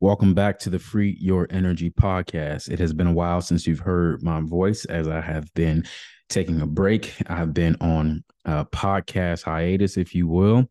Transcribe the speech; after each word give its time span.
Welcome 0.00 0.32
back 0.32 0.60
to 0.60 0.70
the 0.70 0.78
Free 0.78 1.16
Your 1.18 1.48
Energy 1.50 1.90
podcast. 1.90 2.70
It 2.70 2.78
has 2.78 2.92
been 2.92 3.08
a 3.08 3.12
while 3.12 3.40
since 3.40 3.66
you've 3.66 3.80
heard 3.80 4.22
my 4.22 4.40
voice 4.40 4.84
as 4.84 5.08
I 5.08 5.20
have 5.20 5.52
been 5.54 5.84
taking 6.28 6.60
a 6.60 6.66
break. 6.66 7.12
I've 7.26 7.52
been 7.52 7.76
on 7.80 8.22
a 8.44 8.64
podcast 8.64 9.42
hiatus, 9.42 9.96
if 9.96 10.14
you 10.14 10.28
will, 10.28 10.70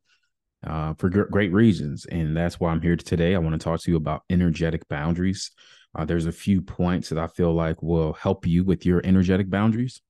uh, 0.66 0.94
for 0.94 1.10
g- 1.10 1.30
great 1.30 1.52
reasons. 1.52 2.06
And 2.06 2.38
that's 2.38 2.58
why 2.58 2.72
I'm 2.72 2.82
here 2.82 2.96
today. 2.96 3.36
I 3.36 3.40
want 3.40 3.52
to 3.52 3.62
talk 3.62 3.82
to 3.82 3.92
you 3.92 3.98
about 3.98 4.24
energetic 4.30 4.88
boundaries. 4.88 5.52
Uh, 5.94 6.06
there's 6.06 6.26
a 6.26 6.32
few 6.32 6.62
points 6.62 7.10
that 7.10 7.20
I 7.20 7.28
feel 7.28 7.54
like 7.54 7.84
will 7.84 8.14
help 8.14 8.48
you 8.48 8.64
with 8.64 8.86
your 8.86 9.02
energetic 9.04 9.50
boundaries. 9.50 10.02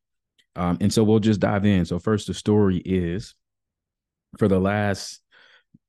Um, 0.56 0.78
and 0.80 0.94
so 0.94 1.04
we'll 1.04 1.18
just 1.18 1.40
dive 1.40 1.66
in. 1.66 1.86
So, 1.86 1.98
first, 1.98 2.28
the 2.28 2.36
story 2.36 2.84
is 2.86 3.34
for 4.38 4.48
the 4.48 4.60
last 4.60 5.22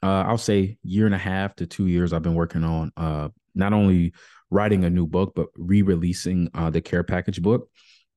uh, 0.03 0.25
I'll 0.27 0.39
say 0.39 0.79
year 0.83 1.07
and 1.07 1.15
a 1.15 1.19
half 1.19 1.57
to 1.57 1.67
two 1.67 1.87
years, 1.87 2.13
I've 2.13 2.23
been 2.23 2.35
working 2.35 2.65
on 2.65 2.93
uh, 2.97 3.29
not 3.55 3.73
only 3.73 4.13
writing 4.51 4.85
a 4.85 4.91
new 4.91 5.07
book, 5.07 5.33
but 5.35 5.49
re-releasing 5.57 6.49
uh, 6.55 6.71
the 6.71 6.81
care 6.81 7.05
package 7.05 7.43
book. 7.43 7.69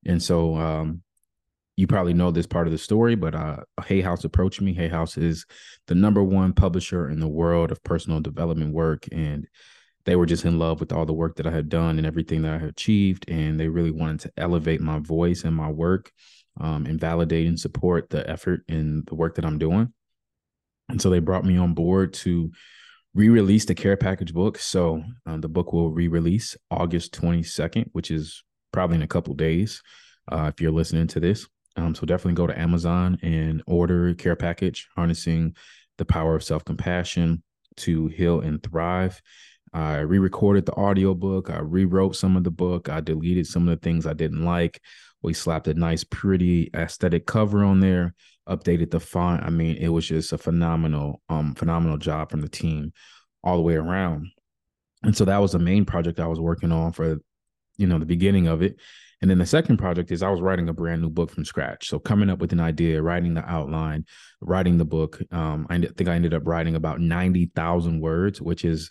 And 0.06 0.22
so 0.22 0.56
um, 0.56 1.02
you 1.76 1.86
probably 1.86 2.14
know 2.14 2.30
this 2.30 2.46
part 2.46 2.66
of 2.66 2.72
the 2.72 2.78
story, 2.78 3.14
but 3.14 3.34
uh, 3.34 3.58
Hay 3.86 4.00
House 4.00 4.24
approached 4.24 4.60
me. 4.60 4.74
Hay 4.74 4.88
House 4.88 5.16
is 5.16 5.46
the 5.86 5.94
number 5.94 6.22
one 6.22 6.52
publisher 6.52 7.08
in 7.08 7.20
the 7.20 7.28
world 7.28 7.72
of 7.72 7.82
personal 7.82 8.20
development 8.20 8.72
work, 8.72 9.06
and 9.10 9.46
they 10.04 10.16
were 10.16 10.26
just 10.26 10.44
in 10.44 10.58
love 10.58 10.80
with 10.80 10.92
all 10.92 11.06
the 11.06 11.12
work 11.12 11.36
that 11.36 11.46
I 11.46 11.50
had 11.50 11.68
done 11.68 11.98
and 11.98 12.06
everything 12.06 12.42
that 12.42 12.54
I 12.54 12.58
had 12.58 12.70
achieved, 12.70 13.28
and 13.28 13.58
they 13.58 13.68
really 13.68 13.90
wanted 13.90 14.20
to 14.20 14.32
elevate 14.36 14.80
my 14.80 14.98
voice 14.98 15.44
and 15.44 15.54
my 15.54 15.70
work, 15.70 16.12
um, 16.60 16.86
and 16.86 17.00
validate 17.00 17.46
and 17.46 17.58
support 17.58 18.10
the 18.10 18.28
effort 18.28 18.62
and 18.68 19.06
the 19.06 19.14
work 19.14 19.36
that 19.36 19.44
I'm 19.44 19.58
doing. 19.58 19.92
And 20.88 21.00
so 21.00 21.10
they 21.10 21.20
brought 21.20 21.44
me 21.44 21.56
on 21.56 21.74
board 21.74 22.12
to 22.14 22.50
re-release 23.14 23.64
the 23.64 23.74
care 23.74 23.96
package 23.96 24.32
book. 24.32 24.58
So 24.58 25.02
um, 25.26 25.40
the 25.40 25.48
book 25.48 25.72
will 25.72 25.90
re-release 25.90 26.56
August 26.70 27.12
22nd, 27.14 27.88
which 27.92 28.10
is 28.10 28.42
probably 28.72 28.96
in 28.96 29.02
a 29.02 29.08
couple 29.08 29.34
days 29.34 29.82
uh, 30.30 30.50
if 30.52 30.60
you're 30.60 30.72
listening 30.72 31.06
to 31.08 31.20
this. 31.20 31.46
Um, 31.76 31.94
so 31.94 32.06
definitely 32.06 32.34
go 32.34 32.46
to 32.46 32.58
Amazon 32.58 33.18
and 33.22 33.62
order 33.66 34.14
care 34.14 34.36
package, 34.36 34.88
harnessing 34.94 35.56
the 35.98 36.04
power 36.04 36.34
of 36.34 36.44
self-compassion 36.44 37.42
to 37.78 38.06
heal 38.08 38.40
and 38.40 38.62
thrive. 38.62 39.20
I 39.72 40.00
re-recorded 40.00 40.66
the 40.66 40.74
audiobook. 40.74 41.48
I 41.48 41.58
rewrote 41.58 42.16
some 42.16 42.36
of 42.36 42.44
the 42.44 42.50
book. 42.50 42.88
I 42.88 43.00
deleted 43.00 43.46
some 43.46 43.68
of 43.68 43.78
the 43.78 43.82
things 43.82 44.06
I 44.06 44.12
didn't 44.12 44.44
like. 44.44 44.80
We 45.22 45.34
slapped 45.34 45.68
a 45.68 45.74
nice, 45.74 46.04
pretty 46.04 46.70
aesthetic 46.74 47.26
cover 47.26 47.64
on 47.64 47.80
there 47.80 48.14
updated 48.48 48.90
the 48.90 49.00
font. 49.00 49.42
I 49.42 49.50
mean, 49.50 49.76
it 49.76 49.88
was 49.88 50.06
just 50.06 50.32
a 50.32 50.38
phenomenal, 50.38 51.22
um, 51.28 51.54
phenomenal 51.54 51.98
job 51.98 52.30
from 52.30 52.40
the 52.40 52.48
team 52.48 52.92
all 53.44 53.56
the 53.56 53.62
way 53.62 53.74
around. 53.74 54.28
And 55.02 55.16
so 55.16 55.24
that 55.24 55.38
was 55.38 55.52
the 55.52 55.58
main 55.58 55.84
project 55.84 56.20
I 56.20 56.26
was 56.26 56.40
working 56.40 56.72
on 56.72 56.92
for, 56.92 57.18
you 57.76 57.86
know, 57.86 57.98
the 57.98 58.06
beginning 58.06 58.46
of 58.46 58.62
it. 58.62 58.76
And 59.20 59.30
then 59.30 59.38
the 59.38 59.46
second 59.46 59.76
project 59.76 60.10
is 60.10 60.22
I 60.22 60.30
was 60.30 60.40
writing 60.40 60.68
a 60.68 60.72
brand 60.72 61.00
new 61.00 61.08
book 61.08 61.30
from 61.30 61.44
scratch. 61.44 61.88
So 61.88 62.00
coming 62.00 62.28
up 62.28 62.40
with 62.40 62.52
an 62.52 62.60
idea, 62.60 63.00
writing 63.00 63.34
the 63.34 63.48
outline, 63.48 64.04
writing 64.40 64.78
the 64.78 64.84
book. 64.84 65.20
Um, 65.30 65.66
I 65.70 65.78
think 65.78 66.08
I 66.08 66.16
ended 66.16 66.34
up 66.34 66.42
writing 66.44 66.74
about 66.74 67.00
90,000 67.00 68.00
words, 68.00 68.42
which 68.42 68.64
is 68.64 68.90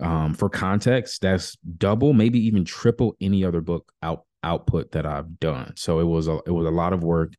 um, 0.00 0.34
for 0.34 0.48
context, 0.48 1.22
that's 1.22 1.56
double, 1.78 2.12
maybe 2.12 2.44
even 2.46 2.64
triple 2.64 3.16
any 3.20 3.44
other 3.44 3.60
book 3.60 3.92
out 4.02 4.24
output 4.42 4.92
that 4.92 5.06
I've 5.06 5.38
done. 5.38 5.74
So 5.76 6.00
it 6.00 6.04
was 6.04 6.28
a 6.28 6.40
it 6.46 6.50
was 6.50 6.66
a 6.66 6.70
lot 6.70 6.92
of 6.92 7.02
work. 7.02 7.34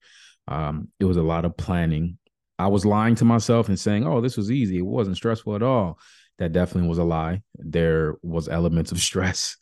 Um, 0.47 0.89
it 0.99 1.05
was 1.05 1.17
a 1.17 1.23
lot 1.23 1.45
of 1.45 1.57
planning. 1.57 2.17
I 2.59 2.67
was 2.67 2.85
lying 2.85 3.15
to 3.15 3.25
myself 3.25 3.69
and 3.69 3.79
saying, 3.79 4.05
"Oh, 4.05 4.21
this 4.21 4.37
was 4.37 4.51
easy. 4.51 4.77
It 4.77 4.85
wasn't 4.85 5.17
stressful 5.17 5.55
at 5.55 5.63
all." 5.63 5.99
That 6.39 6.53
definitely 6.53 6.89
was 6.89 6.97
a 6.97 7.03
lie. 7.03 7.41
There 7.55 8.15
was 8.23 8.49
elements 8.49 8.91
of 8.91 8.99
stress. 9.09 9.57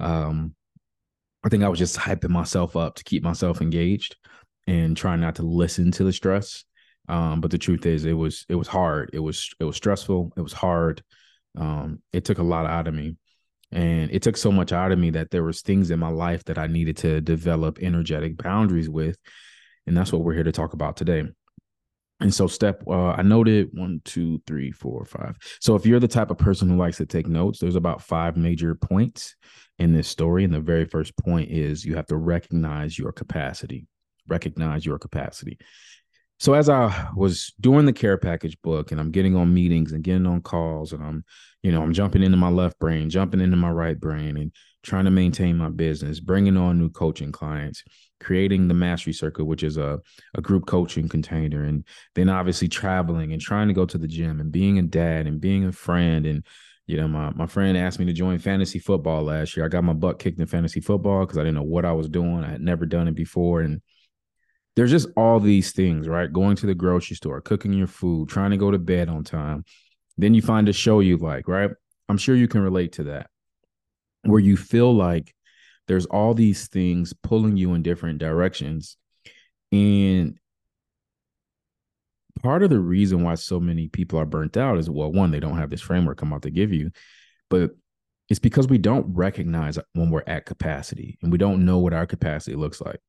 Um, 0.00 0.54
I 1.44 1.48
think 1.48 1.62
I 1.62 1.68
was 1.68 1.78
just 1.78 1.96
hyping 1.96 2.30
myself 2.30 2.76
up 2.76 2.96
to 2.96 3.04
keep 3.04 3.22
myself 3.22 3.60
engaged 3.60 4.16
and 4.66 4.96
trying 4.96 5.20
not 5.20 5.36
to 5.36 5.42
listen 5.42 5.90
to 5.92 6.04
the 6.04 6.12
stress. 6.12 6.64
Um, 7.08 7.40
but 7.42 7.50
the 7.50 7.58
truth 7.58 7.84
is, 7.84 8.06
it 8.06 8.14
was 8.14 8.46
it 8.48 8.54
was 8.54 8.68
hard. 8.68 9.10
It 9.12 9.18
was 9.18 9.50
it 9.60 9.64
was 9.64 9.76
stressful. 9.76 10.32
It 10.36 10.40
was 10.40 10.54
hard. 10.54 11.02
Um, 11.56 12.00
it 12.12 12.24
took 12.24 12.38
a 12.38 12.42
lot 12.42 12.66
out 12.66 12.88
of 12.88 12.94
me, 12.94 13.16
and 13.74 14.10
it 14.10 14.22
took 14.22 14.36
so 14.36 14.50
much 14.52 14.72
out 14.72 14.92
of 14.92 14.98
me 14.98 15.10
that 15.10 15.30
there 15.30 15.44
was 15.44 15.60
things 15.60 15.90
in 15.90 15.98
my 15.98 16.08
life 16.08 16.44
that 16.44 16.58
I 16.58 16.66
needed 16.66 16.96
to 16.98 17.20
develop 17.20 17.78
energetic 17.80 18.36
boundaries 18.36 18.88
with 18.88 19.18
and 19.86 19.96
that's 19.96 20.12
what 20.12 20.22
we're 20.22 20.34
here 20.34 20.44
to 20.44 20.52
talk 20.52 20.72
about 20.72 20.96
today. 20.96 21.24
And 22.20 22.32
so, 22.32 22.46
step 22.46 22.82
uh, 22.86 23.10
I 23.10 23.22
noted 23.22 23.70
one, 23.72 24.00
two, 24.04 24.40
three, 24.46 24.70
four, 24.70 25.04
five. 25.04 25.36
So, 25.60 25.74
if 25.74 25.84
you're 25.84 26.00
the 26.00 26.08
type 26.08 26.30
of 26.30 26.38
person 26.38 26.68
who 26.68 26.76
likes 26.76 26.98
to 26.98 27.06
take 27.06 27.26
notes, 27.26 27.58
there's 27.58 27.74
about 27.74 28.02
five 28.02 28.36
major 28.36 28.74
points 28.74 29.34
in 29.78 29.92
this 29.92 30.08
story. 30.08 30.44
And 30.44 30.54
the 30.54 30.60
very 30.60 30.84
first 30.84 31.16
point 31.18 31.50
is 31.50 31.84
you 31.84 31.96
have 31.96 32.06
to 32.06 32.16
recognize 32.16 32.98
your 32.98 33.12
capacity. 33.12 33.86
Recognize 34.28 34.86
your 34.86 34.98
capacity. 34.98 35.58
So, 36.38 36.54
as 36.54 36.68
I 36.68 37.10
was 37.16 37.52
doing 37.60 37.86
the 37.86 37.92
care 37.92 38.18
package 38.18 38.60
book, 38.62 38.90
and 38.90 39.00
I'm 39.00 39.10
getting 39.10 39.36
on 39.36 39.54
meetings 39.54 39.92
and 39.92 40.02
getting 40.02 40.26
on 40.26 40.42
calls, 40.42 40.92
and 40.92 41.02
I'm, 41.02 41.24
you 41.62 41.72
know, 41.72 41.82
I'm 41.82 41.92
jumping 41.92 42.22
into 42.22 42.36
my 42.36 42.50
left 42.50 42.78
brain, 42.78 43.08
jumping 43.08 43.40
into 43.40 43.56
my 43.56 43.70
right 43.70 43.98
brain, 43.98 44.36
and 44.36 44.52
trying 44.82 45.04
to 45.04 45.10
maintain 45.10 45.56
my 45.56 45.70
business, 45.70 46.20
bringing 46.20 46.56
on 46.56 46.78
new 46.78 46.90
coaching 46.90 47.32
clients 47.32 47.82
creating 48.24 48.68
the 48.68 48.74
mastery 48.74 49.12
circle 49.12 49.44
which 49.44 49.62
is 49.62 49.76
a, 49.76 50.00
a 50.34 50.40
group 50.40 50.66
coaching 50.66 51.08
container 51.08 51.64
and 51.64 51.84
then 52.14 52.28
obviously 52.30 52.66
traveling 52.66 53.32
and 53.32 53.42
trying 53.42 53.68
to 53.68 53.74
go 53.74 53.84
to 53.84 53.98
the 53.98 54.08
gym 54.08 54.40
and 54.40 54.50
being 54.50 54.78
a 54.78 54.82
dad 54.82 55.26
and 55.26 55.40
being 55.40 55.66
a 55.66 55.72
friend. 55.72 56.24
And 56.24 56.44
you 56.86 56.96
know 56.96 57.06
my, 57.06 57.30
my 57.30 57.46
friend 57.46 57.76
asked 57.76 57.98
me 57.98 58.06
to 58.06 58.12
join 58.12 58.38
fantasy 58.38 58.78
football 58.78 59.22
last 59.22 59.56
year. 59.56 59.66
I 59.66 59.68
got 59.68 59.84
my 59.84 59.92
butt 59.92 60.18
kicked 60.18 60.40
in 60.40 60.46
fantasy 60.46 60.80
football 60.80 61.20
because 61.20 61.38
i 61.38 61.42
didn't 61.42 61.56
know 61.56 61.62
what 61.62 61.84
i 61.84 61.92
was 61.92 62.08
doing. 62.08 62.44
I 62.44 62.52
had 62.52 62.60
never 62.62 62.86
done 62.86 63.08
it 63.08 63.14
before. 63.14 63.60
And 63.60 63.82
there's 64.76 64.90
just 64.90 65.08
all 65.16 65.40
these 65.40 65.72
things 65.72 66.08
right? 66.08 66.32
Going 66.32 66.56
to 66.56 66.66
the 66.66 66.74
grocery 66.74 67.16
store 67.16 67.40
cooking 67.40 67.72
your 67.72 67.86
food 67.86 68.28
trying 68.28 68.50
to 68.50 68.56
go 68.56 68.70
to 68.70 68.78
bed 68.78 69.08
on 69.08 69.24
time. 69.24 69.64
Then 70.16 70.34
you 70.34 70.42
find 70.42 70.68
a 70.68 70.72
show 70.72 71.00
you 71.00 71.16
like 71.16 71.48
right? 71.48 71.70
I'm 72.08 72.18
sure 72.18 72.34
you 72.34 72.48
can 72.48 72.60
relate 72.60 72.92
to 72.92 73.04
that 73.04 73.30
where 74.22 74.40
you 74.40 74.56
feel 74.56 74.94
like 74.94 75.34
there's 75.86 76.06
all 76.06 76.34
these 76.34 76.68
things 76.68 77.12
pulling 77.12 77.56
you 77.56 77.74
in 77.74 77.82
different 77.82 78.18
directions. 78.18 78.96
And 79.70 80.38
part 82.42 82.62
of 82.62 82.70
the 82.70 82.78
reason 82.78 83.22
why 83.22 83.34
so 83.34 83.60
many 83.60 83.88
people 83.88 84.18
are 84.18 84.26
burnt 84.26 84.56
out 84.56 84.78
is 84.78 84.90
well 84.90 85.10
one 85.10 85.30
they 85.30 85.40
don't 85.40 85.56
have 85.56 85.70
this 85.70 85.80
framework 85.80 86.20
i'm 86.20 86.28
about 86.28 86.42
to 86.42 86.50
give 86.50 86.72
you 86.72 86.90
but 87.48 87.70
it's 88.28 88.40
because 88.40 88.66
we 88.66 88.76
don't 88.76 89.14
recognize 89.14 89.78
when 89.94 90.10
we're 90.10 90.24
at 90.26 90.44
capacity 90.44 91.16
and 91.22 91.30
we 91.30 91.38
don't 91.38 91.64
know 91.64 91.78
what 91.78 91.94
our 91.94 92.06
capacity 92.06 92.56
looks 92.56 92.80
like 92.80 93.00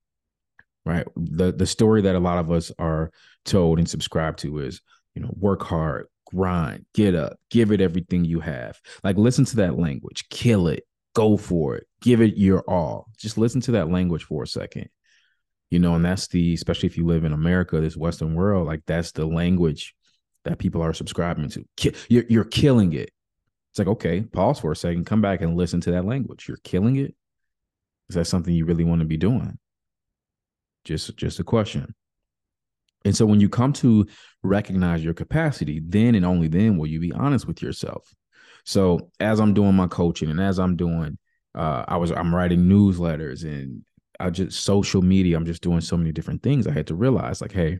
right? 0.85 1.07
The 1.15 1.51
the 1.51 1.65
story 1.65 2.01
that 2.01 2.15
a 2.15 2.19
lot 2.19 2.37
of 2.37 2.51
us 2.51 2.71
are 2.77 3.11
told 3.43 3.79
and 3.79 3.89
subscribe 3.89 4.37
to 4.37 4.59
is 4.59 4.81
you 5.15 5.21
know 5.21 5.33
work 5.37 5.63
hard 5.63 6.07
grind 6.25 6.85
get 6.93 7.13
up 7.13 7.37
give 7.49 7.71
it 7.71 7.81
everything 7.81 8.25
you 8.25 8.39
have. 8.39 8.79
Like 9.03 9.17
listen 9.17 9.45
to 9.45 9.55
that 9.57 9.77
language 9.77 10.29
kill 10.29 10.67
it 10.67 10.83
go 11.13 11.37
for 11.37 11.75
it 11.75 11.87
give 12.01 12.21
it 12.21 12.37
your 12.37 12.61
all. 12.69 13.07
Just 13.17 13.37
listen 13.37 13.61
to 13.61 13.71
that 13.73 13.89
language 13.89 14.23
for 14.23 14.43
a 14.43 14.47
second. 14.47 14.89
You 15.69 15.79
know 15.79 15.95
and 15.95 16.05
that's 16.05 16.27
the 16.27 16.53
especially 16.53 16.87
if 16.87 16.97
you 16.97 17.05
live 17.05 17.25
in 17.25 17.33
america 17.33 17.81
this 17.81 17.97
western 17.97 18.35
world 18.35 18.67
like 18.67 18.83
that's 18.85 19.11
the 19.11 19.25
language 19.25 19.95
that 20.43 20.59
people 20.59 20.81
are 20.81 20.93
subscribing 20.93 21.49
to. 21.49 21.65
You're, 22.07 22.23
you're 22.29 22.43
killing 22.43 22.93
it. 22.93 23.09
It's 23.71 23.79
like 23.79 23.87
okay 23.87 24.21
pause 24.21 24.59
for 24.59 24.71
a 24.71 24.75
second 24.75 25.05
come 25.05 25.21
back 25.21 25.41
and 25.41 25.57
listen 25.57 25.81
to 25.81 25.91
that 25.91 26.05
language. 26.05 26.47
You're 26.47 26.57
killing 26.63 26.97
it? 26.97 27.15
Is 28.09 28.15
that 28.15 28.25
something 28.25 28.53
you 28.53 28.65
really 28.65 28.83
want 28.83 29.01
to 29.01 29.07
be 29.07 29.17
doing 29.17 29.57
just 30.85 31.15
just 31.17 31.39
a 31.39 31.43
question 31.43 31.93
and 33.03 33.15
so 33.15 33.25
when 33.25 33.41
you 33.41 33.49
come 33.49 33.73
to 33.73 34.07
recognize 34.43 35.03
your 35.03 35.13
capacity 35.13 35.81
then 35.85 36.15
and 36.15 36.25
only 36.25 36.47
then 36.47 36.77
will 36.77 36.87
you 36.87 36.99
be 36.99 37.11
honest 37.11 37.45
with 37.45 37.61
yourself 37.61 38.15
so 38.65 39.11
as 39.19 39.39
I'm 39.39 39.53
doing 39.53 39.75
my 39.75 39.87
coaching 39.87 40.29
and 40.29 40.41
as 40.41 40.59
I'm 40.59 40.75
doing, 40.75 41.17
uh, 41.53 41.85
I 41.87 41.97
was 41.97 42.11
I'm 42.11 42.33
writing 42.33 42.65
newsletters 42.65 43.43
and 43.43 43.83
I 44.19 44.31
just 44.31 44.63
social 44.63 45.01
media. 45.01 45.37
I'm 45.37 45.45
just 45.45 45.61
doing 45.61 45.81
so 45.81 45.95
many 45.95 46.11
different 46.11 46.41
things. 46.41 46.67
I 46.67 46.71
had 46.71 46.87
to 46.87 46.95
realize 46.95 47.41
like, 47.41 47.51
hey, 47.51 47.79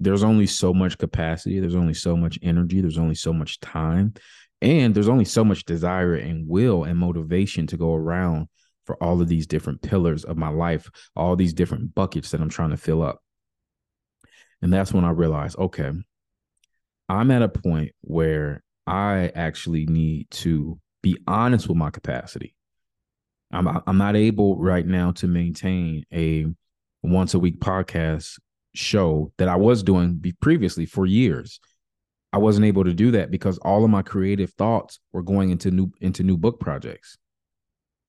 there's 0.00 0.24
only 0.24 0.46
so 0.46 0.72
much 0.72 0.96
capacity. 0.96 1.60
There's 1.60 1.74
only 1.74 1.94
so 1.94 2.16
much 2.16 2.38
energy. 2.42 2.80
There's 2.80 2.98
only 2.98 3.14
so 3.14 3.32
much 3.32 3.60
time, 3.60 4.14
and 4.62 4.94
there's 4.94 5.08
only 5.08 5.26
so 5.26 5.44
much 5.44 5.64
desire 5.64 6.14
and 6.14 6.48
will 6.48 6.84
and 6.84 6.98
motivation 6.98 7.66
to 7.68 7.76
go 7.76 7.94
around 7.94 8.48
for 8.88 8.96
all 9.02 9.20
of 9.20 9.28
these 9.28 9.46
different 9.46 9.82
pillars 9.82 10.24
of 10.24 10.38
my 10.38 10.48
life, 10.48 10.90
all 11.14 11.36
these 11.36 11.52
different 11.52 11.94
buckets 11.94 12.30
that 12.30 12.40
I'm 12.40 12.48
trying 12.48 12.70
to 12.70 12.78
fill 12.78 13.02
up. 13.02 13.22
And 14.62 14.72
that's 14.72 14.94
when 14.94 15.04
I 15.04 15.10
realized, 15.10 15.58
okay, 15.58 15.92
I'm 17.06 17.30
at 17.30 17.42
a 17.42 17.50
point 17.50 17.92
where 18.00 18.64
I 18.86 19.30
actually 19.34 19.84
need 19.84 20.30
to 20.30 20.80
be 21.02 21.18
honest 21.26 21.68
with 21.68 21.76
my 21.76 21.90
capacity. 21.90 22.54
I'm 23.52 23.68
I'm 23.86 23.98
not 23.98 24.16
able 24.16 24.56
right 24.56 24.86
now 24.86 25.12
to 25.12 25.26
maintain 25.26 26.04
a 26.10 26.46
once 27.02 27.34
a 27.34 27.38
week 27.38 27.60
podcast 27.60 28.38
show 28.74 29.32
that 29.36 29.48
I 29.48 29.56
was 29.56 29.82
doing 29.82 30.22
previously 30.40 30.86
for 30.86 31.04
years. 31.04 31.60
I 32.32 32.38
wasn't 32.38 32.64
able 32.64 32.84
to 32.84 32.94
do 32.94 33.10
that 33.10 33.30
because 33.30 33.58
all 33.58 33.84
of 33.84 33.90
my 33.90 34.00
creative 34.00 34.54
thoughts 34.54 34.98
were 35.12 35.22
going 35.22 35.50
into 35.50 35.70
new 35.70 35.92
into 36.00 36.22
new 36.22 36.38
book 36.38 36.58
projects. 36.58 37.18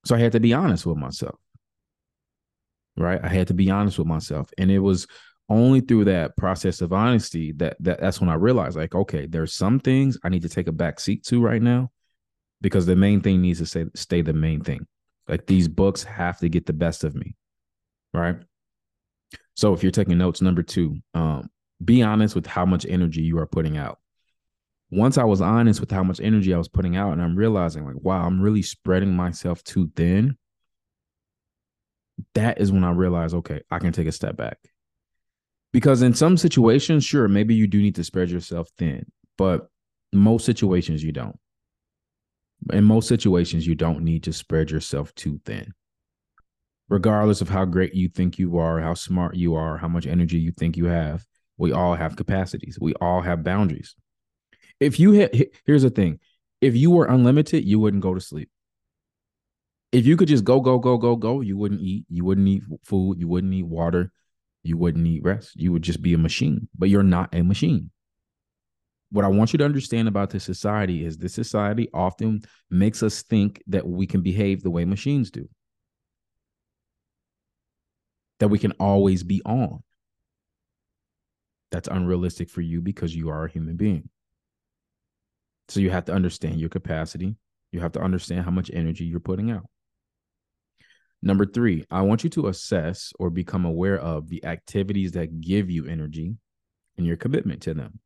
So 0.05 0.15
I 0.15 0.19
had 0.19 0.31
to 0.33 0.39
be 0.39 0.53
honest 0.53 0.85
with 0.85 0.97
myself. 0.97 1.35
Right? 2.97 3.19
I 3.23 3.29
had 3.29 3.47
to 3.47 3.53
be 3.53 3.69
honest 3.69 3.97
with 3.97 4.07
myself. 4.07 4.51
And 4.57 4.69
it 4.69 4.79
was 4.79 5.07
only 5.49 5.81
through 5.81 6.05
that 6.05 6.37
process 6.37 6.81
of 6.81 6.93
honesty 6.93 7.53
that, 7.53 7.75
that 7.79 7.99
that's 7.99 8.21
when 8.21 8.29
I 8.29 8.35
realized 8.35 8.77
like, 8.77 8.93
okay, 8.93 9.25
there's 9.25 9.53
some 9.53 9.79
things 9.79 10.17
I 10.23 10.29
need 10.29 10.43
to 10.43 10.49
take 10.49 10.67
a 10.67 10.71
back 10.71 10.99
seat 10.99 11.23
to 11.25 11.41
right 11.41 11.61
now 11.61 11.91
because 12.61 12.85
the 12.85 12.95
main 12.95 13.21
thing 13.21 13.41
needs 13.41 13.59
to 13.59 13.65
stay, 13.65 13.85
stay 13.95 14.21
the 14.21 14.33
main 14.33 14.61
thing. 14.61 14.85
Like 15.27 15.45
these 15.45 15.67
books 15.67 16.03
have 16.03 16.39
to 16.39 16.49
get 16.49 16.65
the 16.65 16.73
best 16.73 17.03
of 17.03 17.15
me. 17.15 17.35
Right. 18.13 18.37
So 19.55 19.73
if 19.73 19.83
you're 19.83 19.91
taking 19.91 20.17
notes, 20.17 20.41
number 20.41 20.63
two, 20.63 20.97
um, 21.13 21.49
be 21.83 22.01
honest 22.01 22.35
with 22.35 22.45
how 22.45 22.65
much 22.65 22.85
energy 22.87 23.21
you 23.21 23.37
are 23.39 23.47
putting 23.47 23.77
out. 23.77 23.98
Once 24.91 25.17
I 25.17 25.23
was 25.23 25.41
honest 25.41 25.79
with 25.79 25.91
how 25.91 26.03
much 26.03 26.19
energy 26.19 26.53
I 26.53 26.57
was 26.57 26.67
putting 26.67 26.95
out, 26.95 27.13
and 27.13 27.21
I'm 27.21 27.35
realizing, 27.35 27.85
like, 27.85 28.01
wow, 28.01 28.25
I'm 28.25 28.41
really 28.41 28.63
spreading 28.63 29.15
myself 29.15 29.63
too 29.63 29.91
thin. 29.95 30.37
That 32.33 32.59
is 32.59 32.71
when 32.71 32.83
I 32.83 32.91
realized, 32.91 33.35
okay, 33.35 33.61
I 33.69 33.79
can 33.79 33.93
take 33.93 34.07
a 34.07 34.11
step 34.11 34.35
back. 34.35 34.57
Because 35.71 36.01
in 36.01 36.15
some 36.15 36.37
situations, 36.37 37.05
sure, 37.05 37.27
maybe 37.27 37.53
you 37.53 37.67
do 37.67 37.79
need 37.81 37.95
to 37.95 38.03
spread 38.03 38.31
yourself 38.31 38.69
thin, 38.77 39.05
but 39.37 39.69
most 40.11 40.45
situations 40.45 41.03
you 41.03 41.11
don't. 41.11 41.37
In 42.73 42.83
most 42.83 43.07
situations, 43.07 43.67
you 43.67 43.75
don't 43.75 44.01
need 44.01 44.23
to 44.23 44.33
spread 44.33 44.71
yourself 44.71 45.13
too 45.13 45.39
thin. 45.45 45.73
Regardless 46.89 47.41
of 47.41 47.49
how 47.49 47.65
great 47.65 47.93
you 47.93 48.09
think 48.09 48.39
you 48.39 48.57
are, 48.57 48.79
how 48.79 48.95
smart 48.95 49.35
you 49.35 49.53
are, 49.53 49.77
how 49.77 49.87
much 49.87 50.07
energy 50.07 50.39
you 50.39 50.51
think 50.51 50.75
you 50.75 50.85
have, 50.85 51.23
we 51.57 51.71
all 51.71 51.93
have 51.93 52.15
capacities. 52.15 52.79
We 52.81 52.95
all 52.95 53.21
have 53.21 53.43
boundaries. 53.43 53.95
If 54.79 54.99
you 54.99 55.11
hit, 55.11 55.53
here's 55.65 55.83
the 55.83 55.89
thing 55.89 56.19
if 56.61 56.75
you 56.75 56.91
were 56.91 57.05
unlimited, 57.05 57.65
you 57.65 57.79
wouldn't 57.79 58.03
go 58.03 58.13
to 58.13 58.21
sleep. 58.21 58.49
If 59.91 60.05
you 60.05 60.17
could 60.17 60.27
just 60.27 60.43
go, 60.43 60.59
go, 60.59 60.77
go, 60.77 60.97
go, 60.97 61.15
go, 61.15 61.41
you 61.41 61.57
wouldn't 61.57 61.81
eat. 61.81 62.05
You 62.09 62.23
wouldn't 62.25 62.47
eat 62.47 62.63
food. 62.83 63.19
You 63.19 63.27
wouldn't 63.27 63.53
eat 63.53 63.65
water. 63.65 64.11
You 64.61 64.77
wouldn't 64.77 65.03
need 65.03 65.23
rest. 65.23 65.55
You 65.55 65.71
would 65.71 65.81
just 65.81 66.01
be 66.01 66.13
a 66.13 66.17
machine, 66.17 66.67
but 66.77 66.89
you're 66.89 67.01
not 67.01 67.33
a 67.33 67.41
machine. 67.41 67.89
What 69.11 69.25
I 69.25 69.29
want 69.29 69.53
you 69.53 69.57
to 69.57 69.65
understand 69.65 70.07
about 70.07 70.29
this 70.29 70.43
society 70.43 71.03
is 71.03 71.17
this 71.17 71.33
society 71.33 71.89
often 71.93 72.41
makes 72.69 73.01
us 73.01 73.23
think 73.23 73.63
that 73.67 73.87
we 73.87 74.05
can 74.05 74.21
behave 74.21 74.61
the 74.61 74.69
way 74.69 74.85
machines 74.85 75.31
do, 75.31 75.49
that 78.39 78.49
we 78.49 78.59
can 78.59 78.73
always 78.73 79.23
be 79.23 79.41
on. 79.45 79.81
That's 81.71 81.87
unrealistic 81.87 82.49
for 82.49 82.61
you 82.61 82.81
because 82.81 83.15
you 83.15 83.29
are 83.29 83.45
a 83.45 83.51
human 83.51 83.75
being. 83.75 84.09
So 85.69 85.79
you 85.79 85.91
have 85.91 86.05
to 86.05 86.13
understand 86.13 86.59
your 86.59 86.69
capacity. 86.69 87.35
You 87.71 87.79
have 87.79 87.91
to 87.93 88.01
understand 88.01 88.43
how 88.43 88.51
much 88.51 88.71
energy 88.73 89.05
you're 89.05 89.19
putting 89.19 89.51
out. 89.51 89.67
Number 91.21 91.45
three, 91.45 91.85
I 91.91 92.01
want 92.01 92.23
you 92.23 92.29
to 92.31 92.47
assess 92.47 93.13
or 93.19 93.29
become 93.29 93.65
aware 93.65 93.99
of 93.99 94.29
the 94.29 94.43
activities 94.45 95.11
that 95.11 95.41
give 95.41 95.69
you 95.69 95.85
energy 95.85 96.35
and 96.97 97.05
your 97.05 97.17
commitment 97.17 97.61
to 97.63 97.73
them. 97.73 97.99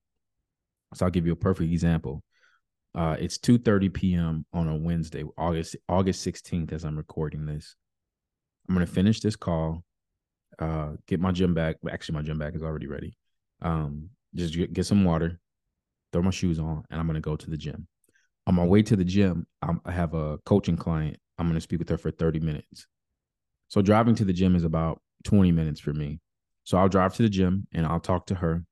So 0.94 1.06
I'll 1.06 1.12
give 1.12 1.26
you 1.26 1.34
a 1.34 1.38
perfect 1.38 1.72
example. 1.72 2.22
Uh, 2.96 3.16
it's 3.20 3.38
2:30 3.38 3.94
p.m. 3.94 4.46
on 4.54 4.68
a 4.68 4.76
Wednesday, 4.76 5.24
August 5.38 5.76
August 5.88 6.26
16th, 6.26 6.74
as 6.74 6.84
I'm 6.84 6.98
recording 6.98 7.46
this. 7.46 7.76
I'm 8.68 8.76
gonna 8.76 8.86
finish 8.86 9.20
this 9.20 9.36
call, 9.36 9.84
uh, 10.60 10.94
get 11.08 11.20
my 11.20 11.32
gym 11.32 11.54
bag. 11.54 11.78
Actually, 11.90 12.16
my 12.16 12.22
gym 12.22 12.38
bag 12.38 12.56
is 12.56 12.62
already 12.62 12.88
ready. 12.88 13.16
Um, 13.62 14.10
just 14.36 14.54
get, 14.56 14.74
get 14.74 14.86
some 14.86 15.04
water, 15.04 15.40
throw 16.14 16.22
my 16.22 16.32
shoes 16.32 16.60
on, 16.60 16.84
and 16.90 17.00
I'm 17.00 17.08
gonna 17.08 17.20
go 17.20 17.36
to 17.36 17.50
the 17.50 17.58
gym. 17.58 17.88
On 18.48 18.56
my 18.56 18.66
way 18.66 18.82
to 18.84 18.96
the 18.96 19.04
gym, 19.04 19.46
I'm, 19.62 19.82
I 19.86 19.92
have 19.92 20.14
a 20.14 20.38
coaching 20.46 20.78
client. 20.78 21.18
I'm 21.38 21.48
gonna 21.48 21.62
speak 21.62 21.80
with 21.80 21.90
her 21.90 21.98
for 21.98 22.12
30 22.12 22.40
minutes. 22.40 22.88
So 23.68 23.82
driving 23.82 24.16
to 24.16 24.26
the 24.26 24.34
gym 24.34 24.56
is 24.56 24.64
about 24.64 25.02
20 25.24 25.52
minutes 25.52 25.80
for 25.80 25.94
me. 25.94 26.20
So 26.64 26.78
I'll 26.78 26.90
drive 26.90 27.16
to 27.16 27.24
the 27.24 27.30
gym 27.30 27.68
and 27.74 27.86
I'll 27.86 28.00
talk 28.00 28.28
to 28.28 28.36
her. 28.36 28.64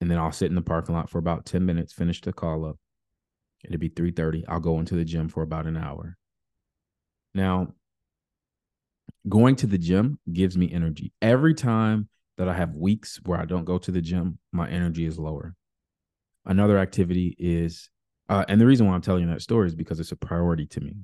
And 0.00 0.10
then 0.10 0.18
I'll 0.18 0.32
sit 0.32 0.50
in 0.50 0.54
the 0.54 0.62
parking 0.62 0.94
lot 0.94 1.08
for 1.08 1.18
about 1.18 1.46
10 1.46 1.64
minutes, 1.64 1.92
finish 1.92 2.20
the 2.20 2.32
call 2.32 2.66
up. 2.66 2.76
It'll 3.64 3.78
be 3.78 3.88
3:30. 3.88 4.44
I'll 4.46 4.60
go 4.60 4.78
into 4.78 4.94
the 4.94 5.04
gym 5.04 5.28
for 5.28 5.42
about 5.42 5.66
an 5.66 5.76
hour. 5.76 6.16
Now, 7.34 7.74
going 9.28 9.56
to 9.56 9.66
the 9.66 9.78
gym 9.78 10.18
gives 10.32 10.56
me 10.56 10.70
energy. 10.72 11.12
Every 11.22 11.54
time 11.54 12.08
that 12.36 12.48
I 12.48 12.54
have 12.54 12.74
weeks 12.74 13.20
where 13.24 13.40
I 13.40 13.44
don't 13.44 13.64
go 13.64 13.78
to 13.78 13.90
the 13.90 14.00
gym, 14.00 14.38
my 14.52 14.68
energy 14.68 15.06
is 15.06 15.18
lower. 15.18 15.54
Another 16.46 16.78
activity 16.78 17.36
is, 17.38 17.90
uh, 18.28 18.44
and 18.48 18.60
the 18.60 18.66
reason 18.66 18.86
why 18.86 18.94
I'm 18.94 19.02
telling 19.02 19.24
you 19.24 19.30
that 19.30 19.42
story 19.42 19.66
is 19.66 19.74
because 19.74 20.00
it's 20.00 20.12
a 20.12 20.16
priority 20.16 20.66
to 20.66 20.80
me. 20.80 20.94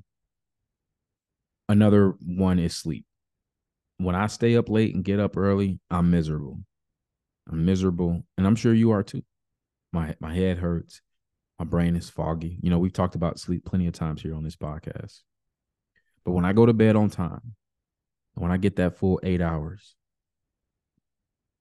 Another 1.68 2.14
one 2.20 2.58
is 2.58 2.76
sleep 2.76 3.04
when 4.02 4.14
I 4.14 4.26
stay 4.26 4.56
up 4.56 4.68
late 4.68 4.94
and 4.94 5.04
get 5.04 5.20
up 5.20 5.36
early, 5.36 5.78
I'm 5.90 6.10
miserable. 6.10 6.60
I'm 7.50 7.64
miserable, 7.64 8.22
and 8.36 8.46
I'm 8.46 8.56
sure 8.56 8.74
you 8.74 8.90
are 8.92 9.02
too. 9.02 9.22
My 9.92 10.14
my 10.20 10.34
head 10.34 10.58
hurts, 10.58 11.00
my 11.58 11.64
brain 11.64 11.96
is 11.96 12.08
foggy. 12.10 12.58
You 12.62 12.70
know, 12.70 12.78
we've 12.78 12.92
talked 12.92 13.14
about 13.14 13.38
sleep 13.38 13.64
plenty 13.64 13.86
of 13.86 13.94
times 13.94 14.22
here 14.22 14.34
on 14.34 14.44
this 14.44 14.56
podcast. 14.56 15.20
But 16.24 16.32
when 16.32 16.44
I 16.44 16.52
go 16.52 16.66
to 16.66 16.72
bed 16.72 16.96
on 16.96 17.10
time, 17.10 17.54
when 18.34 18.52
I 18.52 18.56
get 18.56 18.76
that 18.76 18.96
full 18.96 19.20
eight 19.22 19.40
hours, 19.40 19.94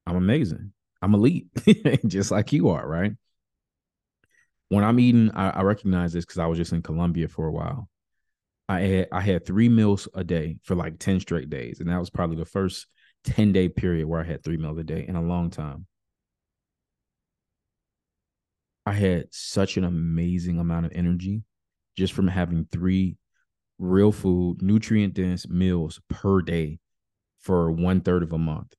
I'm 0.05 0.15
amazing. 0.15 0.73
I'm 1.01 1.15
elite, 1.15 1.47
just 2.05 2.29
like 2.29 2.53
you 2.53 2.69
are, 2.69 2.87
right? 2.87 3.13
When 4.71 4.85
I'm 4.85 5.01
eating, 5.01 5.31
I, 5.31 5.49
I 5.49 5.61
recognize 5.63 6.13
this 6.13 6.23
because 6.23 6.37
I 6.37 6.45
was 6.45 6.57
just 6.57 6.71
in 6.71 6.81
Colombia 6.81 7.27
for 7.27 7.45
a 7.45 7.51
while. 7.51 7.89
I 8.69 8.79
had 8.79 9.07
I 9.11 9.19
had 9.19 9.45
three 9.45 9.67
meals 9.67 10.07
a 10.13 10.23
day 10.23 10.59
for 10.63 10.75
like 10.75 10.97
10 10.97 11.19
straight 11.19 11.49
days. 11.49 11.81
And 11.81 11.89
that 11.89 11.99
was 11.99 12.09
probably 12.09 12.37
the 12.37 12.45
first 12.45 12.87
10 13.25 13.51
day 13.51 13.67
period 13.67 14.07
where 14.07 14.21
I 14.21 14.23
had 14.23 14.45
three 14.45 14.55
meals 14.55 14.77
a 14.77 14.83
day 14.85 15.03
in 15.05 15.17
a 15.17 15.21
long 15.21 15.49
time. 15.49 15.87
I 18.85 18.93
had 18.93 19.25
such 19.31 19.75
an 19.75 19.83
amazing 19.83 20.57
amount 20.57 20.85
of 20.85 20.93
energy 20.95 21.43
just 21.97 22.13
from 22.13 22.29
having 22.29 22.65
three 22.71 23.17
real 23.77 24.13
food, 24.13 24.61
nutrient 24.61 25.15
dense 25.15 25.49
meals 25.49 25.99
per 26.07 26.41
day 26.41 26.79
for 27.41 27.73
one 27.73 27.99
third 27.99 28.23
of 28.23 28.31
a 28.31 28.37
month. 28.37 28.73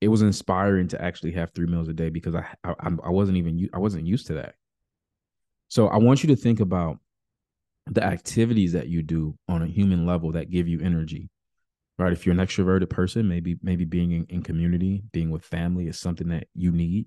It 0.00 0.08
was 0.08 0.22
inspiring 0.22 0.88
to 0.88 1.02
actually 1.02 1.32
have 1.32 1.52
three 1.52 1.66
meals 1.66 1.88
a 1.88 1.94
day 1.94 2.10
because 2.10 2.34
I 2.34 2.46
I, 2.64 2.74
I 2.80 3.10
wasn't 3.10 3.38
even 3.38 3.68
I 3.72 3.78
wasn't 3.78 4.06
used 4.06 4.26
to 4.28 4.34
that. 4.34 4.54
So 5.68 5.88
I 5.88 5.96
want 5.96 6.22
you 6.22 6.28
to 6.28 6.36
think 6.36 6.60
about 6.60 6.98
the 7.86 8.04
activities 8.04 8.72
that 8.72 8.88
you 8.88 9.02
do 9.02 9.36
on 9.48 9.62
a 9.62 9.66
human 9.66 10.06
level 10.06 10.32
that 10.32 10.50
give 10.50 10.68
you 10.68 10.80
energy 10.80 11.30
right? 11.98 12.12
If 12.12 12.26
you're 12.26 12.34
an 12.34 12.46
extroverted 12.46 12.90
person 12.90 13.28
maybe 13.28 13.56
maybe 13.62 13.84
being 13.84 14.12
in, 14.12 14.26
in 14.28 14.42
community 14.42 15.02
being 15.12 15.30
with 15.30 15.44
family 15.44 15.86
is 15.88 15.98
something 15.98 16.28
that 16.28 16.48
you 16.54 16.72
need. 16.72 17.06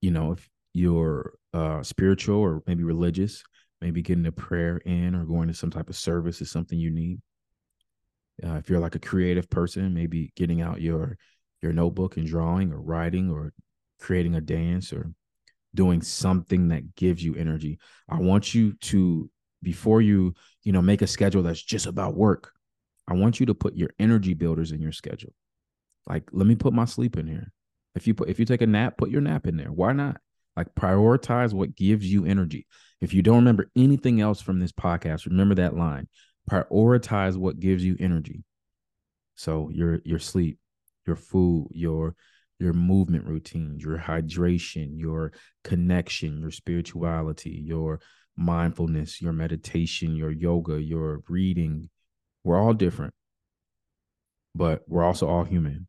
You 0.00 0.10
know 0.10 0.32
if 0.32 0.48
you're 0.74 1.34
uh 1.52 1.82
spiritual 1.82 2.38
or 2.38 2.62
maybe 2.66 2.82
religious 2.82 3.42
maybe 3.82 4.00
getting 4.00 4.24
a 4.26 4.32
prayer 4.32 4.78
in 4.78 5.14
or 5.14 5.24
going 5.24 5.48
to 5.48 5.54
some 5.54 5.70
type 5.70 5.90
of 5.90 5.96
service 5.96 6.40
is 6.40 6.50
something 6.50 6.78
you 6.78 6.90
need 6.90 7.20
uh, 8.44 8.54
if 8.54 8.68
you're 8.68 8.80
like 8.80 8.94
a 8.94 9.00
creative 9.00 9.48
person 9.50 9.94
maybe 9.94 10.32
getting 10.36 10.62
out 10.62 10.80
your 10.80 11.16
your 11.62 11.72
notebook 11.72 12.16
and 12.16 12.26
drawing 12.26 12.72
or 12.72 12.80
writing 12.80 13.30
or 13.30 13.52
creating 14.00 14.34
a 14.34 14.40
dance 14.40 14.92
or 14.92 15.12
doing 15.74 16.02
something 16.02 16.68
that 16.68 16.94
gives 16.96 17.24
you 17.24 17.34
energy. 17.34 17.78
I 18.08 18.18
want 18.18 18.54
you 18.54 18.74
to 18.74 19.30
before 19.62 20.02
you, 20.02 20.34
you 20.64 20.72
know, 20.72 20.82
make 20.82 21.02
a 21.02 21.06
schedule 21.06 21.42
that's 21.42 21.62
just 21.62 21.86
about 21.86 22.16
work. 22.16 22.52
I 23.08 23.14
want 23.14 23.40
you 23.40 23.46
to 23.46 23.54
put 23.54 23.76
your 23.76 23.90
energy 23.98 24.34
builders 24.34 24.72
in 24.72 24.80
your 24.80 24.92
schedule. 24.92 25.32
Like, 26.06 26.24
let 26.32 26.46
me 26.46 26.56
put 26.56 26.72
my 26.72 26.84
sleep 26.84 27.16
in 27.16 27.26
here. 27.26 27.52
If 27.94 28.06
you 28.06 28.14
put 28.14 28.28
if 28.28 28.38
you 28.38 28.44
take 28.44 28.62
a 28.62 28.66
nap, 28.66 28.96
put 28.96 29.10
your 29.10 29.20
nap 29.20 29.46
in 29.46 29.56
there. 29.56 29.70
Why 29.70 29.92
not? 29.92 30.18
Like 30.56 30.74
prioritize 30.74 31.52
what 31.52 31.76
gives 31.76 32.10
you 32.10 32.26
energy. 32.26 32.66
If 33.00 33.14
you 33.14 33.22
don't 33.22 33.36
remember 33.36 33.70
anything 33.76 34.20
else 34.20 34.40
from 34.40 34.60
this 34.60 34.72
podcast, 34.72 35.26
remember 35.26 35.54
that 35.56 35.76
line. 35.76 36.08
Prioritize 36.50 37.36
what 37.36 37.60
gives 37.60 37.84
you 37.84 37.96
energy. 37.98 38.44
So 39.34 39.70
your 39.70 40.00
your 40.04 40.18
sleep, 40.18 40.58
your 41.06 41.16
food, 41.16 41.68
your 41.70 42.14
your 42.58 42.72
movement 42.72 43.26
routines, 43.26 43.82
your 43.82 43.98
hydration, 43.98 44.90
your 44.94 45.32
connection, 45.64 46.40
your 46.40 46.50
spirituality, 46.50 47.62
your 47.64 48.00
mindfulness, 48.36 49.20
your 49.20 49.32
meditation, 49.32 50.14
your 50.14 50.30
yoga, 50.30 50.80
your 50.80 51.22
reading. 51.28 51.88
We're 52.44 52.60
all 52.60 52.74
different, 52.74 53.14
but 54.54 54.82
we're 54.86 55.04
also 55.04 55.28
all 55.28 55.44
human. 55.44 55.88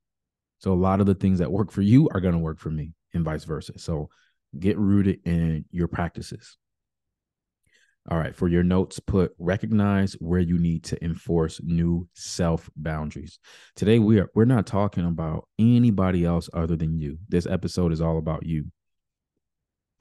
So 0.60 0.72
a 0.72 0.76
lot 0.76 1.00
of 1.00 1.06
the 1.06 1.16
things 1.16 1.40
that 1.40 1.52
work 1.52 1.72
for 1.72 1.82
you 1.82 2.10
are 2.10 2.22
going 2.22 2.34
to 2.34 2.40
work 2.40 2.60
for 2.60 2.70
me 2.70 2.94
and 3.14 3.24
vice 3.24 3.44
versa. 3.44 3.74
So 3.78 4.10
get 4.58 4.78
rooted 4.78 5.20
in 5.26 5.66
your 5.72 5.88
practices. 5.88 6.58
All 8.10 8.18
right, 8.18 8.36
for 8.36 8.50
your 8.50 8.64
notes, 8.64 9.00
put 9.00 9.32
recognize 9.40 10.14
where 10.14 10.42
you 10.42 10.58
need 10.58 10.84
to 10.86 11.02
enforce 11.04 11.62
new 11.64 12.08
self 12.14 12.70
boundaries. 12.76 13.40
Today 13.78 13.98
we 14.00 14.20
are 14.20 14.30
we're 14.36 14.44
not 14.44 14.68
talking 14.68 15.06
about 15.06 15.48
anybody 15.58 16.26
else 16.26 16.50
other 16.54 16.76
than 16.76 17.00
you. 17.00 17.18
This 17.30 17.46
episode 17.46 17.94
is 17.94 18.02
all 18.02 18.18
about 18.18 18.46
you. 18.46 18.66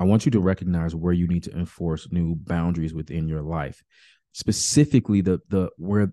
I 0.00 0.04
want 0.04 0.24
you 0.24 0.32
to 0.32 0.40
recognize 0.40 0.96
where 0.96 1.12
you 1.12 1.28
need 1.28 1.44
to 1.44 1.56
enforce 1.56 2.10
new 2.10 2.34
boundaries 2.34 2.92
within 2.92 3.28
your 3.28 3.42
life. 3.42 3.84
Specifically 4.32 5.20
the 5.20 5.40
the 5.48 5.70
where 5.78 6.12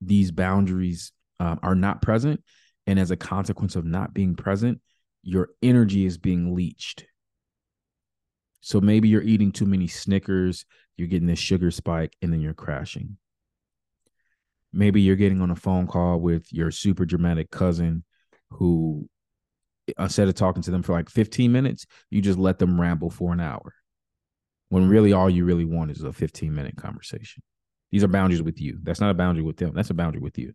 these 0.00 0.30
boundaries 0.30 1.12
um, 1.38 1.60
are 1.62 1.74
not 1.74 2.00
present 2.00 2.42
and 2.86 2.98
as 2.98 3.10
a 3.10 3.16
consequence 3.16 3.76
of 3.76 3.84
not 3.84 4.14
being 4.14 4.36
present, 4.36 4.80
your 5.22 5.50
energy 5.62 6.06
is 6.06 6.16
being 6.16 6.54
leached. 6.54 7.04
So 8.60 8.80
maybe 8.80 9.08
you're 9.08 9.22
eating 9.22 9.52
too 9.52 9.66
many 9.66 9.86
Snickers, 9.86 10.64
you're 10.96 11.08
getting 11.08 11.28
this 11.28 11.38
sugar 11.38 11.70
spike, 11.70 12.16
and 12.22 12.32
then 12.32 12.40
you're 12.40 12.54
crashing. 12.54 13.16
Maybe 14.72 15.00
you're 15.00 15.16
getting 15.16 15.40
on 15.40 15.50
a 15.50 15.56
phone 15.56 15.86
call 15.86 16.18
with 16.18 16.52
your 16.52 16.70
super 16.70 17.04
dramatic 17.04 17.50
cousin 17.50 18.04
who, 18.50 19.08
instead 19.98 20.28
of 20.28 20.34
talking 20.34 20.62
to 20.62 20.70
them 20.70 20.82
for 20.82 20.92
like 20.92 21.08
15 21.08 21.52
minutes, 21.52 21.86
you 22.10 22.20
just 22.20 22.38
let 22.38 22.58
them 22.58 22.80
ramble 22.80 23.10
for 23.10 23.32
an 23.32 23.40
hour. 23.40 23.74
When 24.70 24.88
really 24.88 25.12
all 25.12 25.30
you 25.30 25.44
really 25.44 25.64
want 25.64 25.90
is 25.92 26.02
a 26.02 26.12
15 26.12 26.52
minute 26.52 26.76
conversation. 26.76 27.42
These 27.92 28.02
are 28.02 28.08
boundaries 28.08 28.42
with 28.42 28.60
you. 28.60 28.78
That's 28.82 29.00
not 29.00 29.10
a 29.10 29.14
boundary 29.14 29.44
with 29.44 29.56
them. 29.56 29.72
That's 29.74 29.90
a 29.90 29.94
boundary 29.94 30.20
with 30.20 30.36
you. 30.38 30.54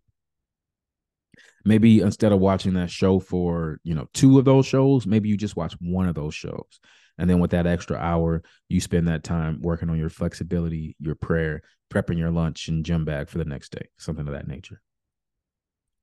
Maybe 1.65 2.00
instead 2.00 2.31
of 2.31 2.39
watching 2.39 2.74
that 2.75 2.89
show 2.89 3.19
for, 3.19 3.79
you 3.83 3.93
know, 3.93 4.07
two 4.13 4.39
of 4.39 4.45
those 4.45 4.65
shows, 4.65 5.05
maybe 5.05 5.29
you 5.29 5.38
just 5.38 5.55
watch 5.55 5.75
one 5.79 6.07
of 6.07 6.15
those 6.15 6.33
shows 6.33 6.79
and 7.19 7.29
then 7.29 7.39
with 7.39 7.51
that 7.51 7.67
extra 7.67 7.98
hour, 7.98 8.41
you 8.69 8.79
spend 8.79 9.09
that 9.09 9.25
time 9.25 9.59
working 9.62 9.89
on 9.89 9.98
your 9.98 10.09
flexibility, 10.09 10.95
your 11.01 11.15
prayer, 11.15 11.62
prepping 11.91 12.17
your 12.17 12.31
lunch 12.31 12.69
and 12.69 12.86
gym 12.86 13.03
bag 13.03 13.27
for 13.27 13.38
the 13.38 13.45
next 13.45 13.74
day, 13.74 13.89
something 13.98 14.25
of 14.25 14.33
that 14.33 14.48
nature. 14.48 14.81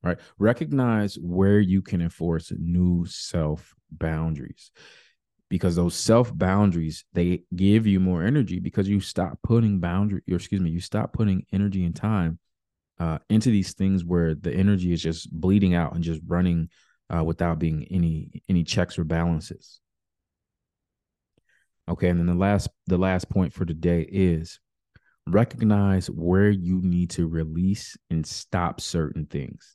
All 0.04 0.10
right. 0.10 0.18
Recognize 0.38 1.16
where 1.18 1.58
you 1.58 1.80
can 1.80 2.02
enforce 2.02 2.52
new 2.56 3.06
self 3.06 3.74
boundaries 3.90 4.72
because 5.48 5.74
those 5.74 5.94
self 5.94 6.36
boundaries 6.36 7.06
they 7.14 7.44
give 7.54 7.86
you 7.86 7.98
more 7.98 8.22
energy 8.22 8.60
because 8.60 8.86
you 8.86 9.00
stop 9.00 9.38
putting 9.42 9.80
boundary 9.80 10.20
or 10.30 10.36
excuse 10.36 10.60
me 10.60 10.70
you 10.70 10.80
stop 10.80 11.12
putting 11.12 11.46
energy 11.52 11.84
and 11.84 11.96
time 11.96 12.38
uh, 12.98 13.18
into 13.28 13.50
these 13.50 13.74
things 13.74 14.04
where 14.04 14.34
the 14.34 14.52
energy 14.52 14.92
is 14.92 15.02
just 15.02 15.30
bleeding 15.30 15.74
out 15.74 15.94
and 15.94 16.02
just 16.02 16.20
running 16.26 16.68
uh, 17.14 17.22
without 17.22 17.58
being 17.58 17.86
any 17.90 18.42
any 18.48 18.64
checks 18.64 18.98
or 18.98 19.04
balances 19.04 19.80
Okay, 21.88 22.08
and 22.08 22.18
then 22.18 22.26
the 22.26 22.34
last 22.34 22.68
the 22.86 22.98
last 22.98 23.28
point 23.30 23.52
for 23.52 23.64
today 23.64 24.02
is 24.10 24.58
recognize 25.28 26.08
where 26.10 26.50
you 26.50 26.80
need 26.82 27.10
to 27.10 27.28
release 27.28 27.96
and 28.10 28.26
stop 28.26 28.80
certain 28.80 29.26
things. 29.26 29.74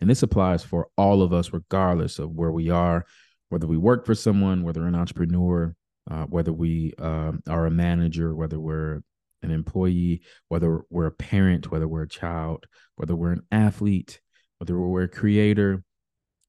And 0.00 0.08
this 0.08 0.22
applies 0.22 0.62
for 0.62 0.88
all 0.96 1.22
of 1.22 1.32
us, 1.32 1.52
regardless 1.52 2.18
of 2.18 2.30
where 2.30 2.52
we 2.52 2.70
are, 2.70 3.06
whether 3.48 3.66
we 3.66 3.78
work 3.78 4.04
for 4.04 4.14
someone, 4.14 4.62
whether 4.62 4.86
an 4.86 4.94
entrepreneur, 4.94 5.74
uh, 6.10 6.24
whether 6.24 6.52
we 6.52 6.92
uh, 6.98 7.32
are 7.48 7.66
a 7.66 7.70
manager, 7.70 8.34
whether 8.34 8.60
we're 8.60 9.00
an 9.42 9.50
employee, 9.50 10.22
whether 10.48 10.82
we're 10.90 11.06
a 11.06 11.12
parent, 11.12 11.70
whether 11.70 11.86
we're 11.86 12.02
a 12.02 12.08
child, 12.08 12.66
whether 12.96 13.14
we're 13.14 13.32
an 13.32 13.46
athlete, 13.52 14.20
whether 14.58 14.78
we're 14.78 15.02
a 15.02 15.08
creator. 15.08 15.82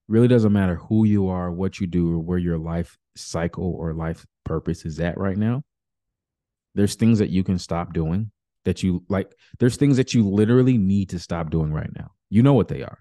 Really 0.08 0.30
doesn't 0.30 0.54
matter 0.54 0.76
who 0.76 1.04
you 1.04 1.28
are, 1.28 1.52
what 1.52 1.82
you 1.82 1.88
do, 1.88 2.14
or 2.14 2.20
where 2.20 2.38
your 2.38 2.58
life 2.58 2.98
cycle 3.16 3.76
or 3.78 3.94
life 3.94 4.26
purpose 4.46 4.86
is 4.86 5.00
at 5.00 5.18
right 5.18 5.38
now, 5.38 5.64
there's 6.76 6.96
things 6.96 7.20
that 7.20 7.30
you 7.30 7.44
can 7.44 7.60
stop 7.60 7.94
doing 7.94 8.32
that 8.66 8.84
you 8.84 9.04
like. 9.10 9.34
There's 9.60 9.78
things 9.78 9.98
that 9.98 10.14
you 10.14 10.28
literally 10.28 10.78
need 10.78 11.10
to 11.10 11.20
stop 11.20 11.50
doing 11.50 11.74
right 11.74 11.90
now. 11.96 12.12
You 12.30 12.44
know 12.44 12.54
what 12.54 12.68
they 12.68 12.84
are. 12.84 13.00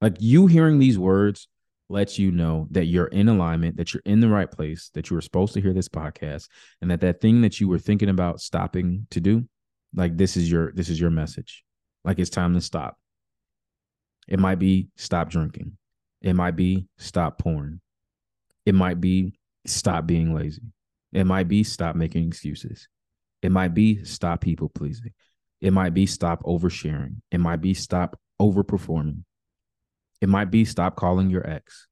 Like 0.00 0.16
you 0.20 0.46
hearing 0.46 0.78
these 0.78 0.98
words 0.98 1.48
lets 1.88 2.18
you 2.18 2.30
know 2.30 2.66
that 2.70 2.86
you're 2.86 3.06
in 3.06 3.28
alignment, 3.28 3.76
that 3.76 3.92
you're 3.92 4.02
in 4.04 4.20
the 4.20 4.28
right 4.28 4.50
place, 4.50 4.90
that 4.94 5.08
you 5.08 5.14
were 5.14 5.22
supposed 5.22 5.54
to 5.54 5.60
hear 5.60 5.72
this 5.72 5.88
podcast, 5.88 6.48
and 6.80 6.90
that 6.90 7.00
that 7.00 7.20
thing 7.20 7.40
that 7.42 7.60
you 7.60 7.68
were 7.68 7.78
thinking 7.78 8.08
about 8.08 8.40
stopping 8.40 9.06
to 9.10 9.20
do, 9.20 9.48
like 9.94 10.16
this 10.16 10.36
is 10.36 10.50
your 10.50 10.72
this 10.72 10.88
is 10.88 11.00
your 11.00 11.10
message. 11.10 11.64
Like 12.04 12.18
it's 12.18 12.30
time 12.30 12.54
to 12.54 12.60
stop. 12.60 12.96
It 14.26 14.38
might 14.38 14.58
be 14.58 14.88
stop 14.96 15.30
drinking. 15.30 15.78
It 16.20 16.34
might 16.34 16.56
be 16.56 16.86
stop 16.98 17.38
porn. 17.38 17.80
It 18.66 18.74
might 18.74 19.00
be 19.00 19.38
stop 19.66 20.06
being 20.06 20.34
lazy. 20.34 20.62
It 21.12 21.24
might 21.24 21.48
be 21.48 21.64
stop 21.64 21.96
making 21.96 22.28
excuses. 22.28 22.88
It 23.40 23.50
might 23.50 23.72
be 23.72 24.04
stop 24.04 24.40
people 24.40 24.68
pleasing. 24.68 25.12
It 25.60 25.72
might 25.72 25.94
be 25.94 26.06
stop 26.06 26.42
oversharing. 26.42 27.16
It 27.30 27.38
might 27.38 27.60
be 27.60 27.74
stop 27.74 28.18
overperforming. 28.40 29.24
It 30.20 30.28
might 30.28 30.50
be 30.50 30.64
stop 30.64 30.96
calling 30.96 31.30
your 31.30 31.48
ex. 31.48 31.86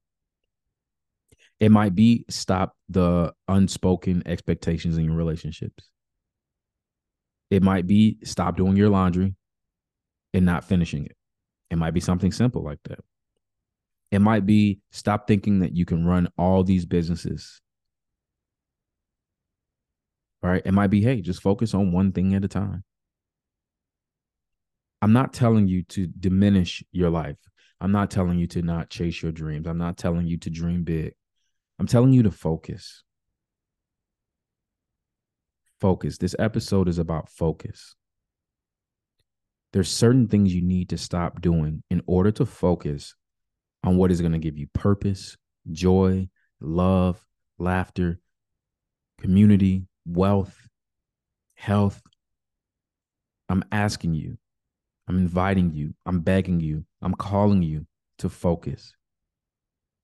It 1.59 1.69
might 1.69 1.95
be 1.95 2.25
stop 2.29 2.75
the 2.89 3.33
unspoken 3.47 4.23
expectations 4.25 4.97
in 4.97 5.05
your 5.05 5.15
relationships. 5.15 5.89
It 7.49 7.63
might 7.63 7.87
be 7.87 8.19
stop 8.23 8.57
doing 8.57 8.75
your 8.75 8.89
laundry 8.89 9.35
and 10.33 10.45
not 10.45 10.65
finishing 10.65 11.05
it. 11.05 11.15
It 11.71 11.77
might 11.77 11.93
be 11.93 11.99
something 11.99 12.31
simple 12.31 12.63
like 12.63 12.79
that. 12.83 12.99
It 14.11 14.19
might 14.19 14.45
be 14.45 14.79
stop 14.91 15.27
thinking 15.27 15.59
that 15.59 15.75
you 15.75 15.85
can 15.85 16.05
run 16.05 16.29
all 16.37 16.63
these 16.63 16.85
businesses 16.85 17.61
all 20.43 20.51
right. 20.51 20.61
It 20.63 20.73
might 20.73 20.87
be, 20.87 21.01
hey, 21.01 21.21
just 21.21 21.41
focus 21.41 21.73
on 21.73 21.91
one 21.91 22.11
thing 22.11 22.35
at 22.35 22.45
a 22.45 22.47
time. 22.47 22.83
I'm 25.01 25.13
not 25.13 25.33
telling 25.33 25.67
you 25.67 25.83
to 25.83 26.07
diminish 26.07 26.83
your 26.91 27.09
life. 27.09 27.37
I'm 27.79 27.91
not 27.91 28.09
telling 28.09 28.39
you 28.39 28.47
to 28.47 28.61
not 28.61 28.89
chase 28.89 29.21
your 29.21 29.31
dreams. 29.31 29.67
I'm 29.67 29.77
not 29.77 29.97
telling 29.97 30.27
you 30.27 30.37
to 30.37 30.49
dream 30.49 30.83
big. 30.83 31.13
I'm 31.79 31.87
telling 31.87 32.13
you 32.13 32.23
to 32.23 32.31
focus. 32.31 33.03
Focus. 35.79 36.17
This 36.17 36.35
episode 36.39 36.87
is 36.87 36.97
about 36.97 37.29
focus. 37.29 37.95
There's 39.73 39.89
certain 39.89 40.27
things 40.27 40.55
you 40.55 40.63
need 40.63 40.89
to 40.89 40.97
stop 40.97 41.41
doing 41.41 41.83
in 41.91 42.01
order 42.07 42.31
to 42.31 42.45
focus 42.45 43.13
on 43.83 43.97
what 43.97 44.11
is 44.11 44.21
going 44.21 44.31
to 44.31 44.39
give 44.39 44.57
you 44.57 44.67
purpose, 44.73 45.37
joy, 45.71 46.29
love, 46.59 47.23
laughter, 47.59 48.19
community, 49.19 49.85
wealth, 50.05 50.67
health. 51.55 52.01
I'm 53.49 53.63
asking 53.71 54.15
you, 54.15 54.37
I'm 55.07 55.17
inviting 55.17 55.73
you, 55.73 55.93
I'm 56.05 56.21
begging 56.21 56.59
you, 56.59 56.85
I'm 57.01 57.13
calling 57.13 57.63
you 57.63 57.85
to 58.19 58.29
focus. 58.29 58.93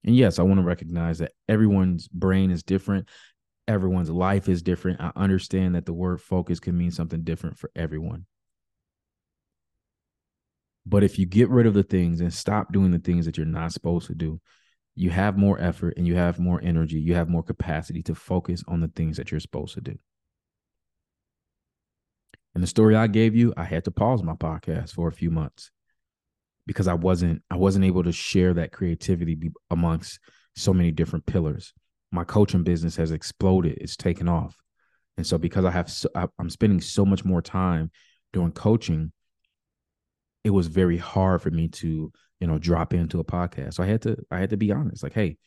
And 0.04 0.16
yes, 0.16 0.40
I 0.40 0.44
want 0.44 0.60
to 0.60 0.66
recognize 0.66 1.20
that 1.20 1.32
everyone's 1.48 2.08
brain 2.08 2.52
is 2.52 2.64
different. 2.64 3.10
Everyone's 3.68 4.10
life 4.10 4.50
is 4.50 4.62
different. 4.62 5.00
I 5.00 5.12
understand 5.16 5.76
that 5.76 5.86
the 5.86 5.94
word 5.94 6.22
focus 6.22 6.60
can 6.60 6.78
mean 6.78 6.92
something 6.92 7.24
different 7.24 7.58
for 7.58 7.72
everyone. 7.76 8.26
But 10.86 11.04
if 11.04 11.18
you 11.18 11.26
get 11.26 11.50
rid 11.50 11.66
of 11.66 11.74
the 11.74 11.84
things 11.84 12.20
and 12.20 12.34
stop 12.34 12.74
doing 12.74 12.92
the 12.92 13.00
things 13.00 13.26
that 13.26 13.38
you're 13.38 13.46
not 13.46 13.72
supposed 13.72 14.08
to 14.08 14.16
do, 14.16 14.42
you 14.96 15.10
have 15.10 15.38
more 15.38 15.60
effort 15.60 15.94
and 15.98 16.06
you 16.06 16.16
have 16.16 16.40
more 16.40 16.60
energy, 16.62 17.00
you 17.00 17.16
have 17.16 17.30
more 17.30 17.44
capacity 17.44 18.04
to 18.04 18.16
focus 18.16 18.64
on 18.68 18.82
the 18.82 18.90
things 18.90 19.18
that 19.18 19.32
you're 19.32 19.40
supposed 19.40 19.76
to 19.76 19.82
do. 19.82 19.98
And 22.54 22.64
the 22.64 22.68
story 22.68 22.96
I 22.96 23.08
gave 23.08 23.36
you, 23.36 23.54
I 23.58 23.64
had 23.64 23.86
to 23.86 23.92
pause 23.92 24.22
my 24.22 24.34
podcast 24.34 24.92
for 24.92 25.08
a 25.08 25.14
few 25.14 25.32
months 25.32 25.72
because 26.66 26.88
I 26.88 26.94
wasn't 26.94 27.42
I 27.50 27.58
wasn't 27.58 27.86
able 27.86 28.04
to 28.04 28.12
share 28.12 28.54
that 28.54 28.72
creativity 28.72 29.52
amongst 29.72 30.20
so 30.56 30.74
many 30.74 30.92
different 30.92 31.26
pillars. 31.26 31.74
My 32.12 32.24
coaching 32.24 32.64
business 32.64 32.96
has 32.98 33.12
exploded; 33.12 33.78
it's 33.82 33.98
taken 33.98 34.30
off, 34.30 34.56
and 35.18 35.26
so 35.26 35.38
because 35.38 35.66
I 35.66 35.72
have 35.72 35.90
so, 35.90 36.10
I'm 36.38 36.50
spending 36.50 36.80
so 36.80 37.06
much 37.06 37.26
more 37.26 37.42
time 37.42 37.92
doing 38.34 38.52
coaching, 38.52 39.12
it 40.44 40.52
was 40.52 40.68
very 40.68 40.98
hard 40.98 41.42
for 41.42 41.50
me 41.50 41.68
to 41.70 42.12
you 42.40 42.48
know 42.48 42.60
drop 42.60 42.94
into 42.94 43.20
a 43.20 43.26
podcast. 43.26 43.76
So 43.76 43.84
i 43.84 43.88
had 43.88 44.02
to 44.04 44.18
i 44.30 44.40
had 44.40 44.52
to 44.52 44.58
be 44.58 44.72
honest 44.72 45.04
like 45.04 45.14
hey 45.14 45.38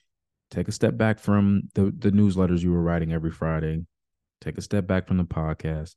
take 0.50 0.68
a 0.68 0.72
step 0.72 0.96
back 0.96 1.18
from 1.18 1.62
the 1.74 1.94
the 1.96 2.10
newsletters 2.10 2.62
you 2.62 2.72
were 2.72 2.82
writing 2.82 3.12
every 3.12 3.30
friday. 3.30 3.84
Take 4.40 4.58
a 4.58 4.62
step 4.62 4.86
back 4.86 5.06
from 5.06 5.16
the 5.16 5.24
podcast 5.24 5.94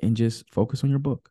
and 0.00 0.16
just 0.16 0.50
focus 0.50 0.84
on 0.84 0.90
your 0.90 0.98
book. 0.98 1.30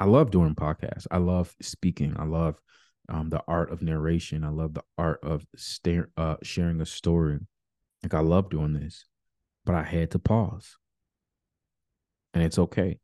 I 0.00 0.06
love 0.06 0.30
doing 0.30 0.54
podcasts. 0.54 1.06
I 1.10 1.18
love 1.18 1.54
speaking. 1.62 2.14
I 2.18 2.24
love 2.24 2.60
um, 3.08 3.30
the 3.30 3.42
art 3.46 3.70
of 3.70 3.82
narration. 3.82 4.44
I 4.44 4.48
love 4.48 4.74
the 4.74 4.82
art 4.98 5.20
of 5.22 5.46
uh, 6.16 6.36
sharing 6.42 6.80
a 6.80 6.86
story. 6.86 7.38
Like 8.02 8.12
i 8.12 8.20
love 8.20 8.50
doing 8.50 8.74
this 8.74 9.06
but 9.64 9.74
i 9.74 9.82
had 9.82 10.10
to 10.12 10.18
pause. 10.18 10.76
And 12.32 12.42
it's 12.42 12.58
okay. 12.58 12.98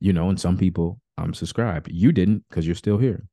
You 0.00 0.12
know 0.12 0.28
and 0.28 0.40
some 0.40 0.56
people 0.56 1.00
i'm 1.16 1.34
subscribed 1.34 1.88
you 1.90 2.12
didn't 2.12 2.44
because 2.48 2.66
you're 2.66 2.76
still 2.76 2.98
here. 2.98 3.26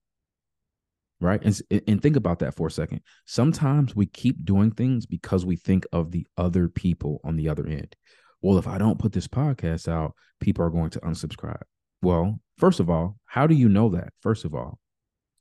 Right? 1.21 1.41
And, 1.43 1.81
and 1.87 2.01
think 2.01 2.17
about 2.17 2.39
that 2.39 2.55
for 2.55 2.67
a 2.67 2.71
second. 2.71 3.01
Sometimes 3.25 3.95
we 3.95 4.05
keep 4.05 4.43
doing 4.43 4.71
things 4.71 5.05
because 5.05 5.45
we 5.45 5.55
think 5.55 5.85
of 5.93 6.11
the 6.11 6.27
other 6.37 6.67
people 6.67 7.21
on 7.23 7.37
the 7.37 7.47
other 7.47 7.65
end 7.65 7.95
well, 8.45 8.59
if 8.59 8.67
I 8.67 8.77
don't 8.77 8.99
put 8.99 9.11
this 9.11 9.27
podcast 9.27 9.87
out, 9.87 10.13
people 10.39 10.63
are 10.63 10.69
going 10.69 10.91
to 10.91 10.99
unsubscribe. 10.99 11.63
Well, 12.03 12.39
first 12.59 12.79
of 12.79 12.91
all, 12.91 13.17
how 13.25 13.47
do 13.47 13.55
you 13.55 13.67
know 13.67 13.89
that? 13.89 14.09
First 14.21 14.45
of 14.45 14.53
all, 14.53 14.77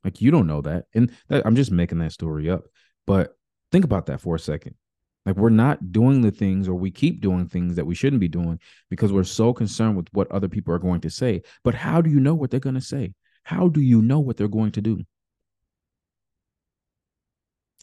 like 0.03 0.21
you 0.21 0.31
don't 0.31 0.47
know 0.47 0.61
that. 0.61 0.85
And 0.95 1.11
that, 1.27 1.45
I'm 1.45 1.55
just 1.55 1.71
making 1.71 1.99
that 1.99 2.13
story 2.13 2.49
up. 2.49 2.63
But 3.05 3.37
think 3.71 3.85
about 3.85 4.07
that 4.07 4.21
for 4.21 4.33
a 4.33 4.39
second. 4.39 4.73
Like 5.23 5.35
we're 5.35 5.51
not 5.51 5.91
doing 5.91 6.21
the 6.21 6.31
things 6.31 6.67
or 6.67 6.73
we 6.73 6.89
keep 6.89 7.21
doing 7.21 7.47
things 7.47 7.75
that 7.75 7.85
we 7.85 7.93
shouldn't 7.93 8.21
be 8.21 8.27
doing 8.27 8.59
because 8.89 9.13
we're 9.13 9.23
so 9.23 9.53
concerned 9.53 9.97
with 9.97 10.07
what 10.11 10.31
other 10.31 10.49
people 10.49 10.73
are 10.73 10.79
going 10.79 11.01
to 11.01 11.11
say. 11.11 11.43
But 11.63 11.75
how 11.75 12.01
do 12.01 12.09
you 12.09 12.19
know 12.19 12.33
what 12.33 12.49
they're 12.49 12.59
going 12.59 12.73
to 12.73 12.81
say? 12.81 13.13
How 13.43 13.67
do 13.67 13.81
you 13.81 14.01
know 14.01 14.19
what 14.19 14.35
they're 14.35 14.47
going 14.47 14.71
to 14.71 14.81
do? 14.81 15.03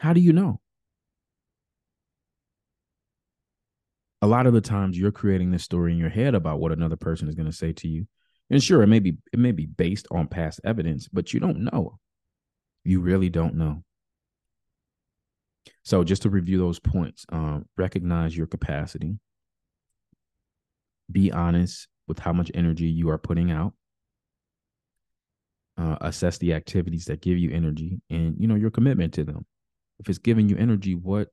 How 0.01 0.15
do 0.15 0.21
you 0.21 0.33
know? 0.33 0.62
A 4.23 4.27
lot 4.27 4.47
of 4.47 4.53
the 4.53 4.61
times 4.61 4.97
you're 4.97 5.11
creating 5.13 5.51
this 5.51 5.65
story 5.65 5.93
in 5.93 5.99
your 5.99 6.09
head 6.09 6.37
about 6.37 6.61
what 6.61 6.71
another 6.71 6.97
person 6.97 7.29
is 7.29 7.35
going 7.35 7.51
to 7.51 7.57
say 7.57 7.73
to 7.73 7.89
you. 7.89 8.07
And 8.51 8.63
sure, 8.63 8.83
it 8.83 8.87
may 8.87 9.01
be 9.01 9.17
it 9.33 9.39
may 9.39 9.51
be 9.53 9.67
based 9.67 10.07
on 10.11 10.29
past 10.29 10.61
evidence, 10.65 11.09
but 11.09 11.35
you 11.35 11.41
don't 11.41 11.65
know. 11.65 11.99
You 12.85 13.01
really 13.01 13.29
don't 13.29 13.57
know. 13.57 13.83
So 15.85 16.05
just 16.05 16.23
to 16.23 16.31
review 16.31 16.59
those 16.59 16.79
points, 16.79 17.27
um, 17.31 17.67
recognize 17.77 18.37
your 18.37 18.47
capacity. 18.47 19.19
Be 21.11 21.33
honest 21.33 21.89
with 22.07 22.19
how 22.19 22.33
much 22.33 22.51
energy 22.55 22.87
you 22.87 23.11
are 23.11 23.19
putting 23.19 23.51
out. 23.51 23.75
Uh, 25.79 25.97
assess 26.01 26.39
the 26.39 26.53
activities 26.53 27.07
that 27.07 27.23
give 27.23 27.39
you 27.39 27.51
energy 27.51 28.01
and 28.11 28.37
you 28.39 28.47
know 28.47 28.55
your 28.55 28.71
commitment 28.71 29.15
to 29.15 29.25
them. 29.25 29.47
If 29.99 30.09
it's 30.09 30.19
giving 30.19 30.49
you 30.49 30.57
energy, 30.57 30.95
what 30.95 31.29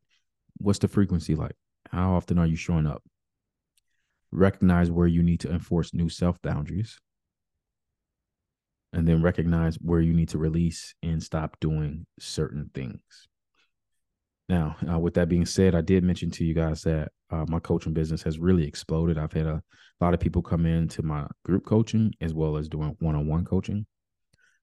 what's 0.58 0.80
the 0.80 0.88
frequency 0.88 1.36
like? 1.36 1.56
How 1.92 2.14
often 2.16 2.38
are 2.38 2.46
you 2.46 2.56
showing 2.56 2.88
up? 2.88 3.04
Recognize 4.32 4.92
where 4.92 5.08
you 5.08 5.24
need 5.24 5.40
to 5.42 5.52
enforce 5.52 5.94
new 5.94 6.10
self 6.10 6.42
boundaries. 6.42 7.00
And 8.94 9.08
then 9.08 9.22
recognize 9.22 9.76
where 9.76 10.02
you 10.02 10.14
need 10.14 10.30
to 10.30 10.40
release 10.40 10.96
and 11.04 11.22
stop 11.22 11.60
doing 11.60 12.08
certain 12.20 12.72
things. 12.74 13.02
Now, 14.48 14.78
uh, 14.90 14.98
with 14.98 15.14
that 15.14 15.30
being 15.30 15.46
said, 15.46 15.76
I 15.76 15.82
did 15.82 16.04
mention 16.04 16.32
to 16.32 16.44
you 16.44 16.56
guys 16.56 16.82
that 16.82 17.12
uh, 17.30 17.46
my 17.48 17.60
coaching 17.60 17.94
business 17.94 18.24
has 18.24 18.40
really 18.40 18.68
exploded. 18.68 19.20
I've 19.20 19.32
had 19.34 19.46
a 19.46 19.62
lot 20.02 20.16
of 20.16 20.20
people 20.20 20.42
come 20.42 20.66
into 20.66 21.04
my 21.04 21.28
group 21.46 21.66
coaching 21.66 22.14
as 22.20 22.34
well 22.34 22.58
as 22.58 22.68
doing 22.68 22.96
one 23.00 23.16
on 23.16 23.28
one 23.28 23.46
coaching. 23.46 23.86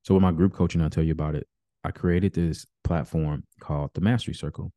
So, 0.02 0.14
with 0.14 0.23
my 0.23 0.33
group 0.33 0.54
coaching, 0.54 0.83
I'll 0.83 0.90
tell 0.90 1.04
you 1.04 1.12
about 1.12 1.37
it. 1.37 1.47
I 1.85 1.92
created 1.92 2.33
this 2.33 2.66
platform 2.83 3.45
called 3.61 3.90
the 3.95 4.00
Mastery 4.00 4.35
Circle. 4.35 4.73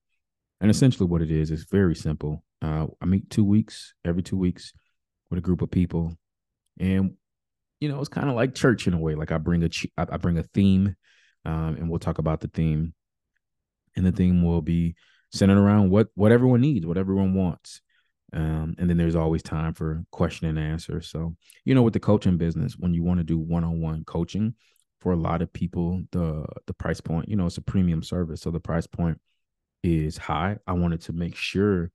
And 0.61 0.69
essentially, 0.69 1.07
what 1.07 1.21
it 1.21 1.31
is 1.31 1.51
is 1.51 1.63
very 1.63 1.95
simple. 1.95 2.43
Uh, 2.61 2.87
I 3.01 3.05
meet 3.05 3.29
two 3.29 3.45
weeks, 3.45 3.93
every 4.03 4.23
two 4.23 4.37
weeks, 4.37 4.73
with 5.29 5.39
a 5.39 5.41
group 5.41 5.61
of 5.61 5.71
people, 5.71 6.13
and 6.79 7.13
you 7.79 7.87
know, 7.87 7.99
it's 7.99 8.09
kind 8.09 8.29
of 8.29 8.35
like 8.35 8.55
church 8.55 8.87
in 8.87 8.93
a 8.93 8.99
way. 8.99 9.15
Like 9.15 9.31
I 9.31 9.37
bring 9.37 9.63
a 9.63 9.69
I 9.97 10.17
bring 10.17 10.37
a 10.37 10.43
theme, 10.43 10.95
um, 11.45 11.75
and 11.75 11.89
we'll 11.89 11.99
talk 11.99 12.17
about 12.17 12.41
the 12.41 12.49
theme, 12.49 12.93
and 13.95 14.05
the 14.05 14.11
theme 14.11 14.43
will 14.43 14.61
be 14.61 14.95
centered 15.31 15.57
around 15.57 15.89
what 15.91 16.09
what 16.15 16.31
everyone 16.31 16.61
needs, 16.61 16.85
what 16.85 16.97
everyone 16.97 17.33
wants. 17.33 17.81
Um, 18.31 18.75
and 18.77 18.87
then 18.89 18.97
there's 18.97 19.15
always 19.15 19.41
time 19.41 19.73
for 19.73 20.03
question 20.11 20.47
and 20.47 20.59
answer. 20.59 21.01
So, 21.01 21.35
you 21.65 21.73
know, 21.73 21.81
with 21.81 21.93
the 21.93 21.99
coaching 21.99 22.37
business, 22.37 22.75
when 22.77 22.93
you 22.93 23.01
want 23.01 23.19
to 23.19 23.23
do 23.23 23.39
one-on-one 23.39 24.03
coaching, 24.05 24.53
for 24.99 25.13
a 25.13 25.17
lot 25.17 25.41
of 25.41 25.51
people, 25.51 26.03
the 26.11 26.45
the 26.67 26.73
price 26.73 27.01
point, 27.01 27.29
you 27.29 27.35
know, 27.35 27.45
it's 27.45 27.57
a 27.57 27.61
premium 27.61 28.03
service. 28.03 28.41
So 28.41 28.51
the 28.51 28.59
price 28.59 28.87
point 28.87 29.19
is 29.83 30.17
high. 30.17 30.57
I 30.67 30.73
wanted 30.73 31.01
to 31.01 31.13
make 31.13 31.35
sure, 31.35 31.91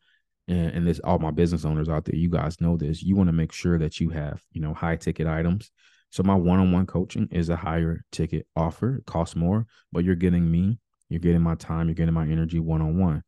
and, 0.49 0.71
and 0.73 0.87
this 0.87 1.00
all 1.00 1.19
my 1.19 1.31
business 1.31 1.64
owners 1.64 1.88
out 1.88 2.05
there, 2.05 2.17
you 2.17 2.31
guys 2.31 2.61
know 2.61 2.76
this. 2.76 3.03
You 3.03 3.17
want 3.17 3.29
to 3.29 3.33
make 3.33 3.53
sure 3.53 3.79
that 3.79 4.00
you 4.00 4.11
have, 4.11 4.43
you 4.53 4.61
know, 4.61 4.75
high 4.75 4.97
ticket 4.97 5.26
items. 5.26 5.71
So 6.11 6.23
my 6.23 6.35
one-on-one 6.35 6.87
coaching 6.87 7.29
is 7.31 7.49
a 7.49 7.57
higher 7.57 8.05
ticket 8.12 8.47
offer. 8.55 8.99
It 8.99 9.07
costs 9.07 9.35
more, 9.35 9.67
but 9.91 10.05
you're 10.05 10.14
getting 10.14 10.49
me, 10.49 10.79
you're 11.09 11.21
getting 11.21 11.43
my 11.43 11.57
time, 11.57 11.88
you're 11.88 11.95
getting 11.95 12.14
my 12.14 12.26
energy 12.26 12.61
one-on-one. 12.61 13.23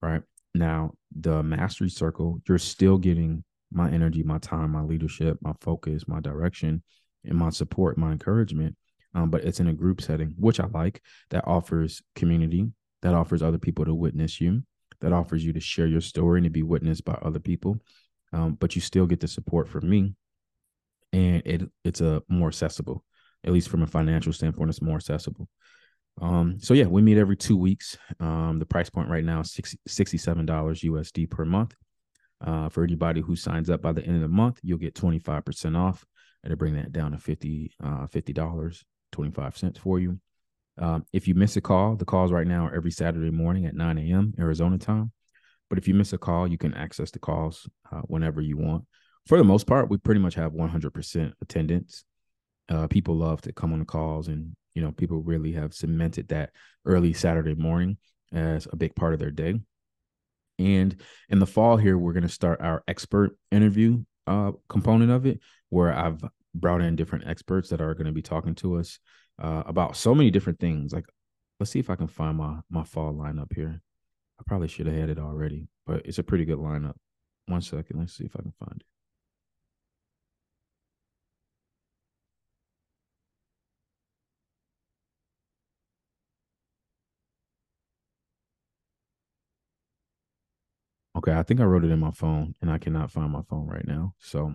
Right. 0.00 0.22
Now, 0.54 0.92
the 1.14 1.42
mastery 1.42 1.90
circle, 1.90 2.40
you're 2.48 2.58
still 2.58 2.98
getting 2.98 3.44
my 3.72 3.90
energy, 3.90 4.22
my 4.22 4.38
time, 4.38 4.70
my 4.70 4.82
leadership, 4.82 5.38
my 5.42 5.52
focus, 5.60 6.06
my 6.06 6.20
direction, 6.20 6.82
and 7.24 7.36
my 7.36 7.50
support, 7.50 7.98
my 7.98 8.12
encouragement. 8.12 8.76
Um, 9.14 9.30
but 9.30 9.42
it's 9.42 9.58
in 9.58 9.68
a 9.68 9.72
group 9.72 10.00
setting, 10.00 10.34
which 10.38 10.60
I 10.60 10.66
like 10.66 11.02
that 11.30 11.46
offers 11.46 12.02
community, 12.14 12.70
that 13.02 13.14
offers 13.14 13.42
other 13.42 13.58
people 13.58 13.84
to 13.84 13.94
witness 13.94 14.40
you, 14.40 14.62
that 15.00 15.12
offers 15.12 15.44
you 15.44 15.52
to 15.52 15.60
share 15.60 15.86
your 15.86 16.00
story 16.00 16.38
and 16.38 16.44
to 16.44 16.50
be 16.50 16.62
witnessed 16.62 17.04
by 17.04 17.14
other 17.14 17.38
people. 17.38 17.78
Um, 18.32 18.54
but 18.54 18.74
you 18.74 18.82
still 18.82 19.06
get 19.06 19.20
the 19.20 19.28
support 19.28 19.68
from 19.68 19.88
me, 19.88 20.14
and 21.12 21.42
it 21.46 21.62
it's 21.84 22.00
a 22.00 22.22
more 22.28 22.48
accessible, 22.48 23.04
at 23.44 23.52
least 23.52 23.68
from 23.68 23.82
a 23.82 23.86
financial 23.86 24.32
standpoint, 24.32 24.70
it's 24.70 24.82
more 24.82 24.96
accessible. 24.96 25.48
Um, 26.20 26.58
so 26.58 26.74
yeah, 26.74 26.86
we 26.86 27.02
meet 27.02 27.18
every 27.18 27.36
two 27.36 27.56
weeks. 27.56 27.96
Um, 28.20 28.58
the 28.58 28.66
price 28.66 28.90
point 28.90 29.08
right 29.08 29.24
now 29.24 29.40
is 29.40 29.52
60, 29.52 29.78
$67 29.88 30.46
USD 30.46 31.30
per 31.30 31.44
month. 31.44 31.74
Uh, 32.44 32.68
for 32.68 32.84
anybody 32.84 33.20
who 33.20 33.34
signs 33.34 33.68
up 33.68 33.82
by 33.82 33.92
the 33.92 34.04
end 34.04 34.16
of 34.16 34.22
the 34.22 34.28
month, 34.28 34.60
you'll 34.62 34.78
get 34.78 34.94
25% 34.94 35.76
off. 35.76 36.04
And 36.44 36.50
to 36.50 36.56
bring 36.56 36.74
that 36.74 36.92
down 36.92 37.12
to 37.12 37.18
50 37.18 37.72
uh, 37.82 38.06
$50, 38.06 38.84
25 39.10 39.56
cents 39.56 39.78
for 39.78 39.98
you. 39.98 40.20
Um, 40.78 41.04
if 41.12 41.26
you 41.26 41.34
miss 41.34 41.56
a 41.56 41.60
call, 41.60 41.96
the 41.96 42.04
calls 42.04 42.32
right 42.32 42.46
now 42.46 42.66
are 42.66 42.74
every 42.74 42.90
Saturday 42.90 43.30
morning 43.30 43.66
at 43.66 43.74
9 43.74 43.98
a.m. 43.98 44.34
Arizona 44.38 44.78
time. 44.78 45.12
But 45.68 45.78
if 45.78 45.88
you 45.88 45.94
miss 45.94 46.12
a 46.12 46.18
call, 46.18 46.46
you 46.46 46.58
can 46.58 46.74
access 46.74 47.10
the 47.10 47.18
calls 47.18 47.68
uh, 47.92 48.00
whenever 48.02 48.40
you 48.40 48.56
want. 48.56 48.84
For 49.26 49.36
the 49.36 49.44
most 49.44 49.66
part, 49.66 49.90
we 49.90 49.98
pretty 49.98 50.20
much 50.20 50.34
have 50.36 50.52
100% 50.52 51.32
attendance. 51.42 52.04
Uh, 52.68 52.86
people 52.86 53.16
love 53.16 53.40
to 53.42 53.52
come 53.52 53.72
on 53.72 53.80
the 53.80 53.84
calls, 53.84 54.28
and 54.28 54.54
you 54.74 54.82
know, 54.82 54.92
people 54.92 55.20
really 55.20 55.52
have 55.52 55.74
cemented 55.74 56.28
that 56.28 56.50
early 56.84 57.12
Saturday 57.12 57.54
morning 57.54 57.98
as 58.32 58.66
a 58.70 58.76
big 58.76 58.94
part 58.94 59.12
of 59.12 59.18
their 59.18 59.30
day. 59.30 59.60
And 60.58 61.00
in 61.28 61.38
the 61.38 61.46
fall 61.46 61.76
here, 61.76 61.96
we're 61.96 62.12
going 62.12 62.22
to 62.22 62.28
start 62.28 62.60
our 62.60 62.82
expert 62.88 63.36
interview 63.50 64.04
uh, 64.26 64.52
component 64.68 65.10
of 65.10 65.26
it, 65.26 65.40
where 65.70 65.92
I've 65.92 66.22
brought 66.54 66.82
in 66.82 66.96
different 66.96 67.26
experts 67.26 67.70
that 67.70 67.80
are 67.80 67.94
going 67.94 68.06
to 68.06 68.12
be 68.12 68.22
talking 68.22 68.54
to 68.56 68.78
us 68.78 68.98
uh, 69.38 69.62
about 69.66 69.96
so 69.96 70.14
many 70.14 70.30
different 70.30 70.60
things. 70.60 70.92
Like, 70.92 71.06
let's 71.60 71.70
see 71.70 71.78
if 71.78 71.90
I 71.90 71.96
can 71.96 72.08
find 72.08 72.36
my 72.38 72.60
my 72.70 72.84
fall 72.84 73.12
lineup 73.14 73.54
here. 73.54 73.80
I 74.40 74.42
probably 74.46 74.68
should 74.68 74.86
have 74.86 74.96
had 74.96 75.10
it 75.10 75.18
already, 75.18 75.68
but 75.86 76.02
it's 76.06 76.18
a 76.18 76.22
pretty 76.22 76.44
good 76.44 76.58
lineup. 76.58 76.94
One 77.46 77.62
second, 77.62 77.98
let's 78.00 78.14
see 78.14 78.24
if 78.24 78.36
I 78.36 78.42
can 78.42 78.52
find 78.52 78.80
it. 78.80 78.86
Okay, 91.18 91.32
I 91.32 91.42
think 91.42 91.60
I 91.60 91.64
wrote 91.64 91.84
it 91.84 91.90
in 91.90 91.98
my 91.98 92.12
phone 92.12 92.54
and 92.62 92.70
I 92.70 92.78
cannot 92.78 93.10
find 93.10 93.32
my 93.32 93.42
phone 93.42 93.66
right 93.66 93.86
now. 93.86 94.14
So 94.20 94.54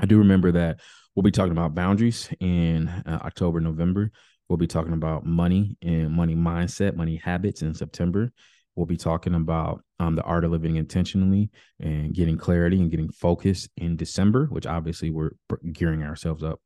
I 0.00 0.06
do 0.06 0.18
remember 0.18 0.50
that 0.52 0.80
we'll 1.14 1.22
be 1.22 1.30
talking 1.30 1.52
about 1.52 1.74
boundaries 1.74 2.30
in 2.40 2.88
uh, 2.88 3.20
October, 3.22 3.60
November. 3.60 4.10
We'll 4.48 4.56
be 4.56 4.66
talking 4.66 4.94
about 4.94 5.26
money 5.26 5.76
and 5.82 6.10
money 6.10 6.34
mindset, 6.34 6.96
money 6.96 7.16
habits 7.16 7.60
in 7.60 7.74
September. 7.74 8.32
We'll 8.74 8.86
be 8.86 8.96
talking 8.96 9.34
about 9.34 9.82
um, 9.98 10.16
the 10.16 10.22
art 10.22 10.44
of 10.44 10.52
living 10.52 10.76
intentionally 10.76 11.50
and 11.78 12.14
getting 12.14 12.38
clarity 12.38 12.80
and 12.80 12.90
getting 12.90 13.10
focus 13.10 13.68
in 13.76 13.96
December, 13.96 14.46
which 14.46 14.66
obviously 14.66 15.10
we're 15.10 15.32
gearing 15.70 16.02
ourselves 16.02 16.42
up, 16.42 16.60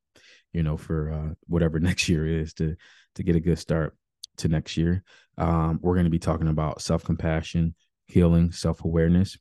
you 0.52 0.62
know, 0.62 0.76
for 0.76 1.10
uh, 1.10 1.34
whatever 1.48 1.80
next 1.80 2.08
year 2.08 2.26
is 2.26 2.54
to 2.54 2.76
to 3.16 3.22
get 3.22 3.36
a 3.36 3.40
good 3.40 3.58
start 3.58 3.96
to 4.36 4.48
next 4.48 4.76
year. 4.76 5.02
Um, 5.38 5.80
we're 5.82 5.94
going 5.94 6.04
to 6.04 6.10
be 6.10 6.20
talking 6.20 6.48
about 6.48 6.82
self 6.82 7.02
compassion, 7.02 7.74
healing, 8.06 8.52
self 8.52 8.84
awareness, 8.84 9.36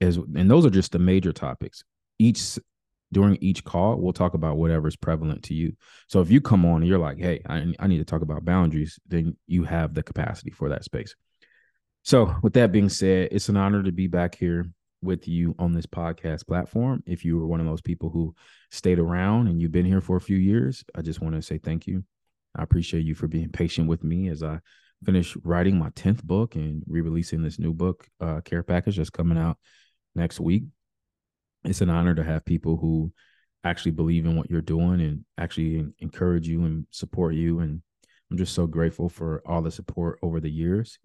as 0.00 0.18
and 0.18 0.50
those 0.50 0.66
are 0.66 0.70
just 0.70 0.92
the 0.92 0.98
major 0.98 1.32
topics. 1.32 1.84
Each 2.18 2.58
during 3.12 3.38
each 3.40 3.64
call, 3.64 3.96
we'll 3.96 4.12
talk 4.12 4.34
about 4.34 4.56
whatever's 4.56 4.96
prevalent 4.96 5.42
to 5.44 5.54
you. 5.54 5.72
So 6.06 6.20
if 6.20 6.30
you 6.30 6.40
come 6.40 6.64
on 6.64 6.82
and 6.82 6.86
you're 6.86 6.98
like, 6.98 7.18
hey, 7.18 7.42
I, 7.48 7.72
I 7.78 7.86
need 7.86 7.98
to 7.98 8.04
talk 8.04 8.22
about 8.22 8.44
boundaries, 8.44 8.98
then 9.06 9.36
you 9.46 9.64
have 9.64 9.94
the 9.94 10.02
capacity 10.02 10.50
for 10.50 10.68
that 10.68 10.84
space. 10.84 11.14
So 12.02 12.34
with 12.42 12.54
that 12.54 12.72
being 12.72 12.88
said, 12.88 13.28
it's 13.32 13.48
an 13.48 13.56
honor 13.56 13.82
to 13.82 13.92
be 13.92 14.06
back 14.06 14.34
here 14.34 14.70
with 15.02 15.26
you 15.26 15.54
on 15.58 15.72
this 15.72 15.86
podcast 15.86 16.46
platform. 16.46 17.02
If 17.06 17.24
you 17.24 17.38
were 17.38 17.46
one 17.46 17.60
of 17.60 17.66
those 17.66 17.82
people 17.82 18.10
who 18.10 18.34
stayed 18.70 18.98
around 18.98 19.48
and 19.48 19.60
you've 19.60 19.72
been 19.72 19.86
here 19.86 20.00
for 20.00 20.16
a 20.16 20.20
few 20.20 20.36
years, 20.36 20.84
I 20.94 21.02
just 21.02 21.20
want 21.20 21.34
to 21.34 21.42
say 21.42 21.58
thank 21.58 21.86
you. 21.86 22.04
I 22.56 22.62
appreciate 22.62 23.04
you 23.04 23.14
for 23.14 23.28
being 23.28 23.50
patient 23.50 23.88
with 23.88 24.04
me 24.04 24.28
as 24.28 24.42
I 24.42 24.60
finish 25.04 25.36
writing 25.42 25.78
my 25.78 25.90
10th 25.90 26.22
book 26.22 26.54
and 26.54 26.82
re-releasing 26.86 27.42
this 27.42 27.58
new 27.58 27.72
book, 27.72 28.06
uh, 28.20 28.40
Care 28.42 28.62
Package, 28.62 28.96
that's 28.96 29.10
coming 29.10 29.38
out 29.38 29.56
next 30.14 30.40
week 30.40 30.64
it's 31.64 31.80
an 31.80 31.90
honor 31.90 32.14
to 32.14 32.24
have 32.24 32.44
people 32.44 32.76
who 32.76 33.12
actually 33.64 33.92
believe 33.92 34.24
in 34.24 34.36
what 34.36 34.50
you're 34.50 34.62
doing 34.62 35.00
and 35.00 35.24
actually 35.36 35.86
encourage 35.98 36.48
you 36.48 36.64
and 36.64 36.86
support 36.90 37.34
you. 37.34 37.60
And 37.60 37.82
I'm 38.30 38.38
just 38.38 38.54
so 38.54 38.66
grateful 38.66 39.08
for 39.08 39.42
all 39.44 39.62
the 39.62 39.70
support 39.70 40.18
over 40.22 40.40
the 40.40 40.50
years. 40.50 40.98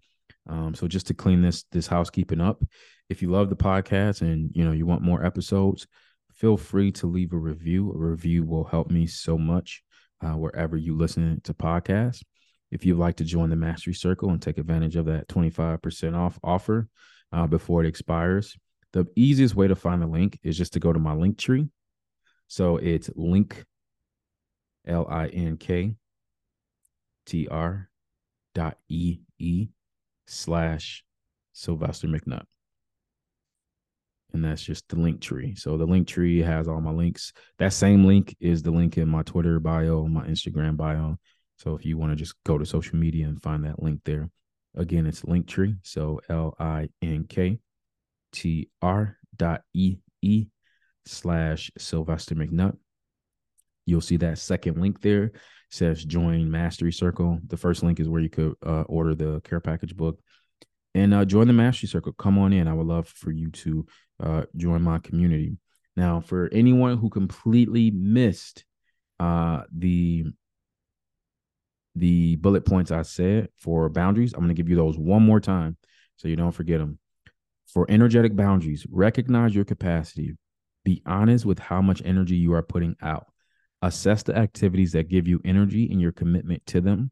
Um, 0.47 0.75
so 0.75 0.87
just 0.87 1.07
to 1.07 1.13
clean 1.13 1.41
this 1.41 1.63
this 1.71 1.87
housekeeping 1.87 2.41
up, 2.41 2.63
if 3.09 3.21
you 3.21 3.29
love 3.29 3.49
the 3.49 3.55
podcast 3.55 4.21
and 4.21 4.51
you 4.53 4.63
know 4.63 4.71
you 4.71 4.85
want 4.85 5.01
more 5.01 5.25
episodes, 5.25 5.87
feel 6.33 6.57
free 6.57 6.91
to 6.93 7.07
leave 7.07 7.33
a 7.33 7.37
review. 7.37 7.91
A 7.91 7.97
review 7.97 8.43
will 8.43 8.63
help 8.63 8.91
me 8.91 9.07
so 9.07 9.37
much 9.37 9.83
uh, 10.21 10.33
wherever 10.33 10.77
you 10.77 10.95
listen 10.95 11.41
to 11.43 11.53
podcasts. 11.53 12.23
If 12.71 12.85
you'd 12.85 12.97
like 12.97 13.17
to 13.17 13.23
join 13.23 13.49
the 13.49 13.55
Mastery 13.55 13.93
Circle 13.93 14.29
and 14.29 14.41
take 14.41 14.57
advantage 14.57 14.95
of 14.95 15.05
that 15.05 15.27
25% 15.27 16.15
off 16.15 16.39
offer 16.43 16.87
uh, 17.31 17.47
before 17.47 17.83
it 17.83 17.87
expires, 17.87 18.57
the 18.95 19.05
easiest 19.17 19.55
way 19.55 19.67
to 19.67 19.75
find 19.75 20.01
the 20.01 20.07
link 20.07 20.39
is 20.41 20.57
just 20.57 20.71
to 20.73 20.79
go 20.79 20.93
to 20.93 20.99
my 20.99 21.13
link 21.13 21.37
tree. 21.37 21.67
So 22.47 22.77
it's 22.77 23.09
link, 23.13 23.65
L 24.87 25.05
I 25.09 25.27
N 25.27 25.57
K 25.57 25.95
T 27.25 27.47
R 27.49 27.89
dot 28.53 28.77
E 28.87 29.19
E 29.37 29.67
slash 30.27 31.03
Sylvester 31.51 32.07
McNutt. 32.07 32.45
And 34.31 34.45
that's 34.45 34.63
just 34.63 34.87
the 34.87 34.95
link 34.95 35.19
tree. 35.19 35.55
So 35.55 35.75
the 35.75 35.85
link 35.85 36.07
tree 36.07 36.41
has 36.41 36.69
all 36.69 36.79
my 36.79 36.91
links. 36.91 37.33
That 37.59 37.73
same 37.73 38.05
link 38.05 38.33
is 38.39 38.63
the 38.63 38.71
link 38.71 38.97
in 38.97 39.09
my 39.09 39.23
Twitter 39.23 39.59
bio, 39.59 40.07
my 40.07 40.25
Instagram 40.25 40.77
bio. 40.77 41.17
So 41.57 41.75
if 41.75 41.85
you 41.85 41.97
want 41.97 42.13
to 42.13 42.15
just 42.15 42.35
go 42.45 42.57
to 42.57 42.65
social 42.65 42.97
media 42.97 43.27
and 43.27 43.41
find 43.41 43.65
that 43.65 43.83
link 43.83 43.99
there, 44.05 44.29
again, 44.73 45.05
it's 45.05 45.23
Linktree. 45.23 45.79
So 45.83 46.21
L 46.29 46.55
I 46.57 46.87
N 47.01 47.25
K 47.27 47.59
E 48.43 50.47
slash 51.05 51.71
Sylvester 51.77 52.35
McNutt. 52.35 52.77
You'll 53.85 54.01
see 54.01 54.17
that 54.17 54.39
second 54.39 54.81
link 54.81 55.01
there 55.01 55.31
says 55.69 56.03
join 56.03 56.49
Mastery 56.49 56.91
Circle. 56.91 57.39
The 57.47 57.57
first 57.57 57.83
link 57.83 57.99
is 57.99 58.09
where 58.09 58.21
you 58.21 58.29
could 58.29 58.55
uh, 58.65 58.83
order 58.83 59.13
the 59.13 59.41
care 59.41 59.59
package 59.59 59.95
book 59.95 60.19
and 60.93 61.13
uh, 61.13 61.25
join 61.25 61.47
the 61.47 61.53
Mastery 61.53 61.89
Circle. 61.89 62.13
Come 62.13 62.37
on 62.37 62.53
in. 62.53 62.67
I 62.67 62.73
would 62.73 62.87
love 62.87 63.07
for 63.07 63.31
you 63.31 63.51
to 63.51 63.85
uh, 64.21 64.43
join 64.55 64.81
my 64.81 64.99
community. 64.99 65.57
Now, 65.97 66.21
for 66.21 66.49
anyone 66.51 66.97
who 66.97 67.09
completely 67.09 67.91
missed 67.91 68.65
uh, 69.19 69.61
the 69.75 70.25
the 71.97 72.35
bullet 72.35 72.65
points 72.65 72.91
I 72.91 73.03
said 73.03 73.47
for 73.57 73.87
boundaries, 73.87 74.33
I'm 74.33 74.41
going 74.41 74.49
to 74.49 74.53
give 74.53 74.69
you 74.69 74.75
those 74.75 74.97
one 74.97 75.23
more 75.23 75.39
time 75.39 75.77
so 76.17 76.27
you 76.27 76.35
don't 76.35 76.51
forget 76.51 76.79
them. 76.79 76.99
For 77.73 77.85
energetic 77.89 78.35
boundaries, 78.35 78.85
recognize 78.89 79.55
your 79.55 79.65
capacity. 79.65 80.35
Be 80.83 81.01
honest 81.05 81.45
with 81.45 81.59
how 81.59 81.81
much 81.81 82.01
energy 82.05 82.35
you 82.35 82.53
are 82.53 82.63
putting 82.63 82.95
out. 83.01 83.27
Assess 83.81 84.23
the 84.23 84.35
activities 84.35 84.91
that 84.93 85.09
give 85.09 85.27
you 85.27 85.41
energy 85.43 85.89
and 85.91 85.99
your 85.99 86.11
commitment 86.11 86.65
to 86.67 86.81
them. 86.81 87.11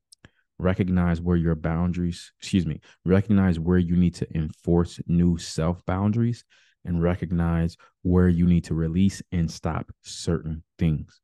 Recognize 0.60 1.20
where 1.20 1.36
your 1.36 1.56
boundaries, 1.56 2.32
excuse 2.39 2.66
me, 2.66 2.80
recognize 3.04 3.60
where 3.60 3.78
you 3.78 3.96
need 3.96 4.16
to 4.16 4.28
enforce 4.36 5.00
new 5.08 5.38
self 5.38 5.86
boundaries 5.86 6.46
and 6.86 7.02
recognize 7.02 7.76
where 8.04 8.28
you 8.28 8.46
need 8.46 8.63
to 8.66 8.76
release 8.76 9.22
and 9.32 9.50
stop 9.50 9.92
certain 10.02 10.63
things. 10.78 11.22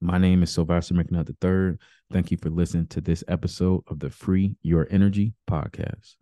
My 0.00 0.18
name 0.18 0.42
is 0.42 0.50
Sylvester 0.50 0.94
McNutt 0.94 1.28
III. 1.28 1.78
Thank 2.10 2.30
you 2.30 2.36
for 2.36 2.50
listening 2.50 2.86
to 2.88 3.00
this 3.00 3.22
episode 3.28 3.82
of 3.86 4.00
the 4.00 4.10
Free 4.10 4.56
Your 4.62 4.88
Energy 4.90 5.34
podcast. 5.48 6.16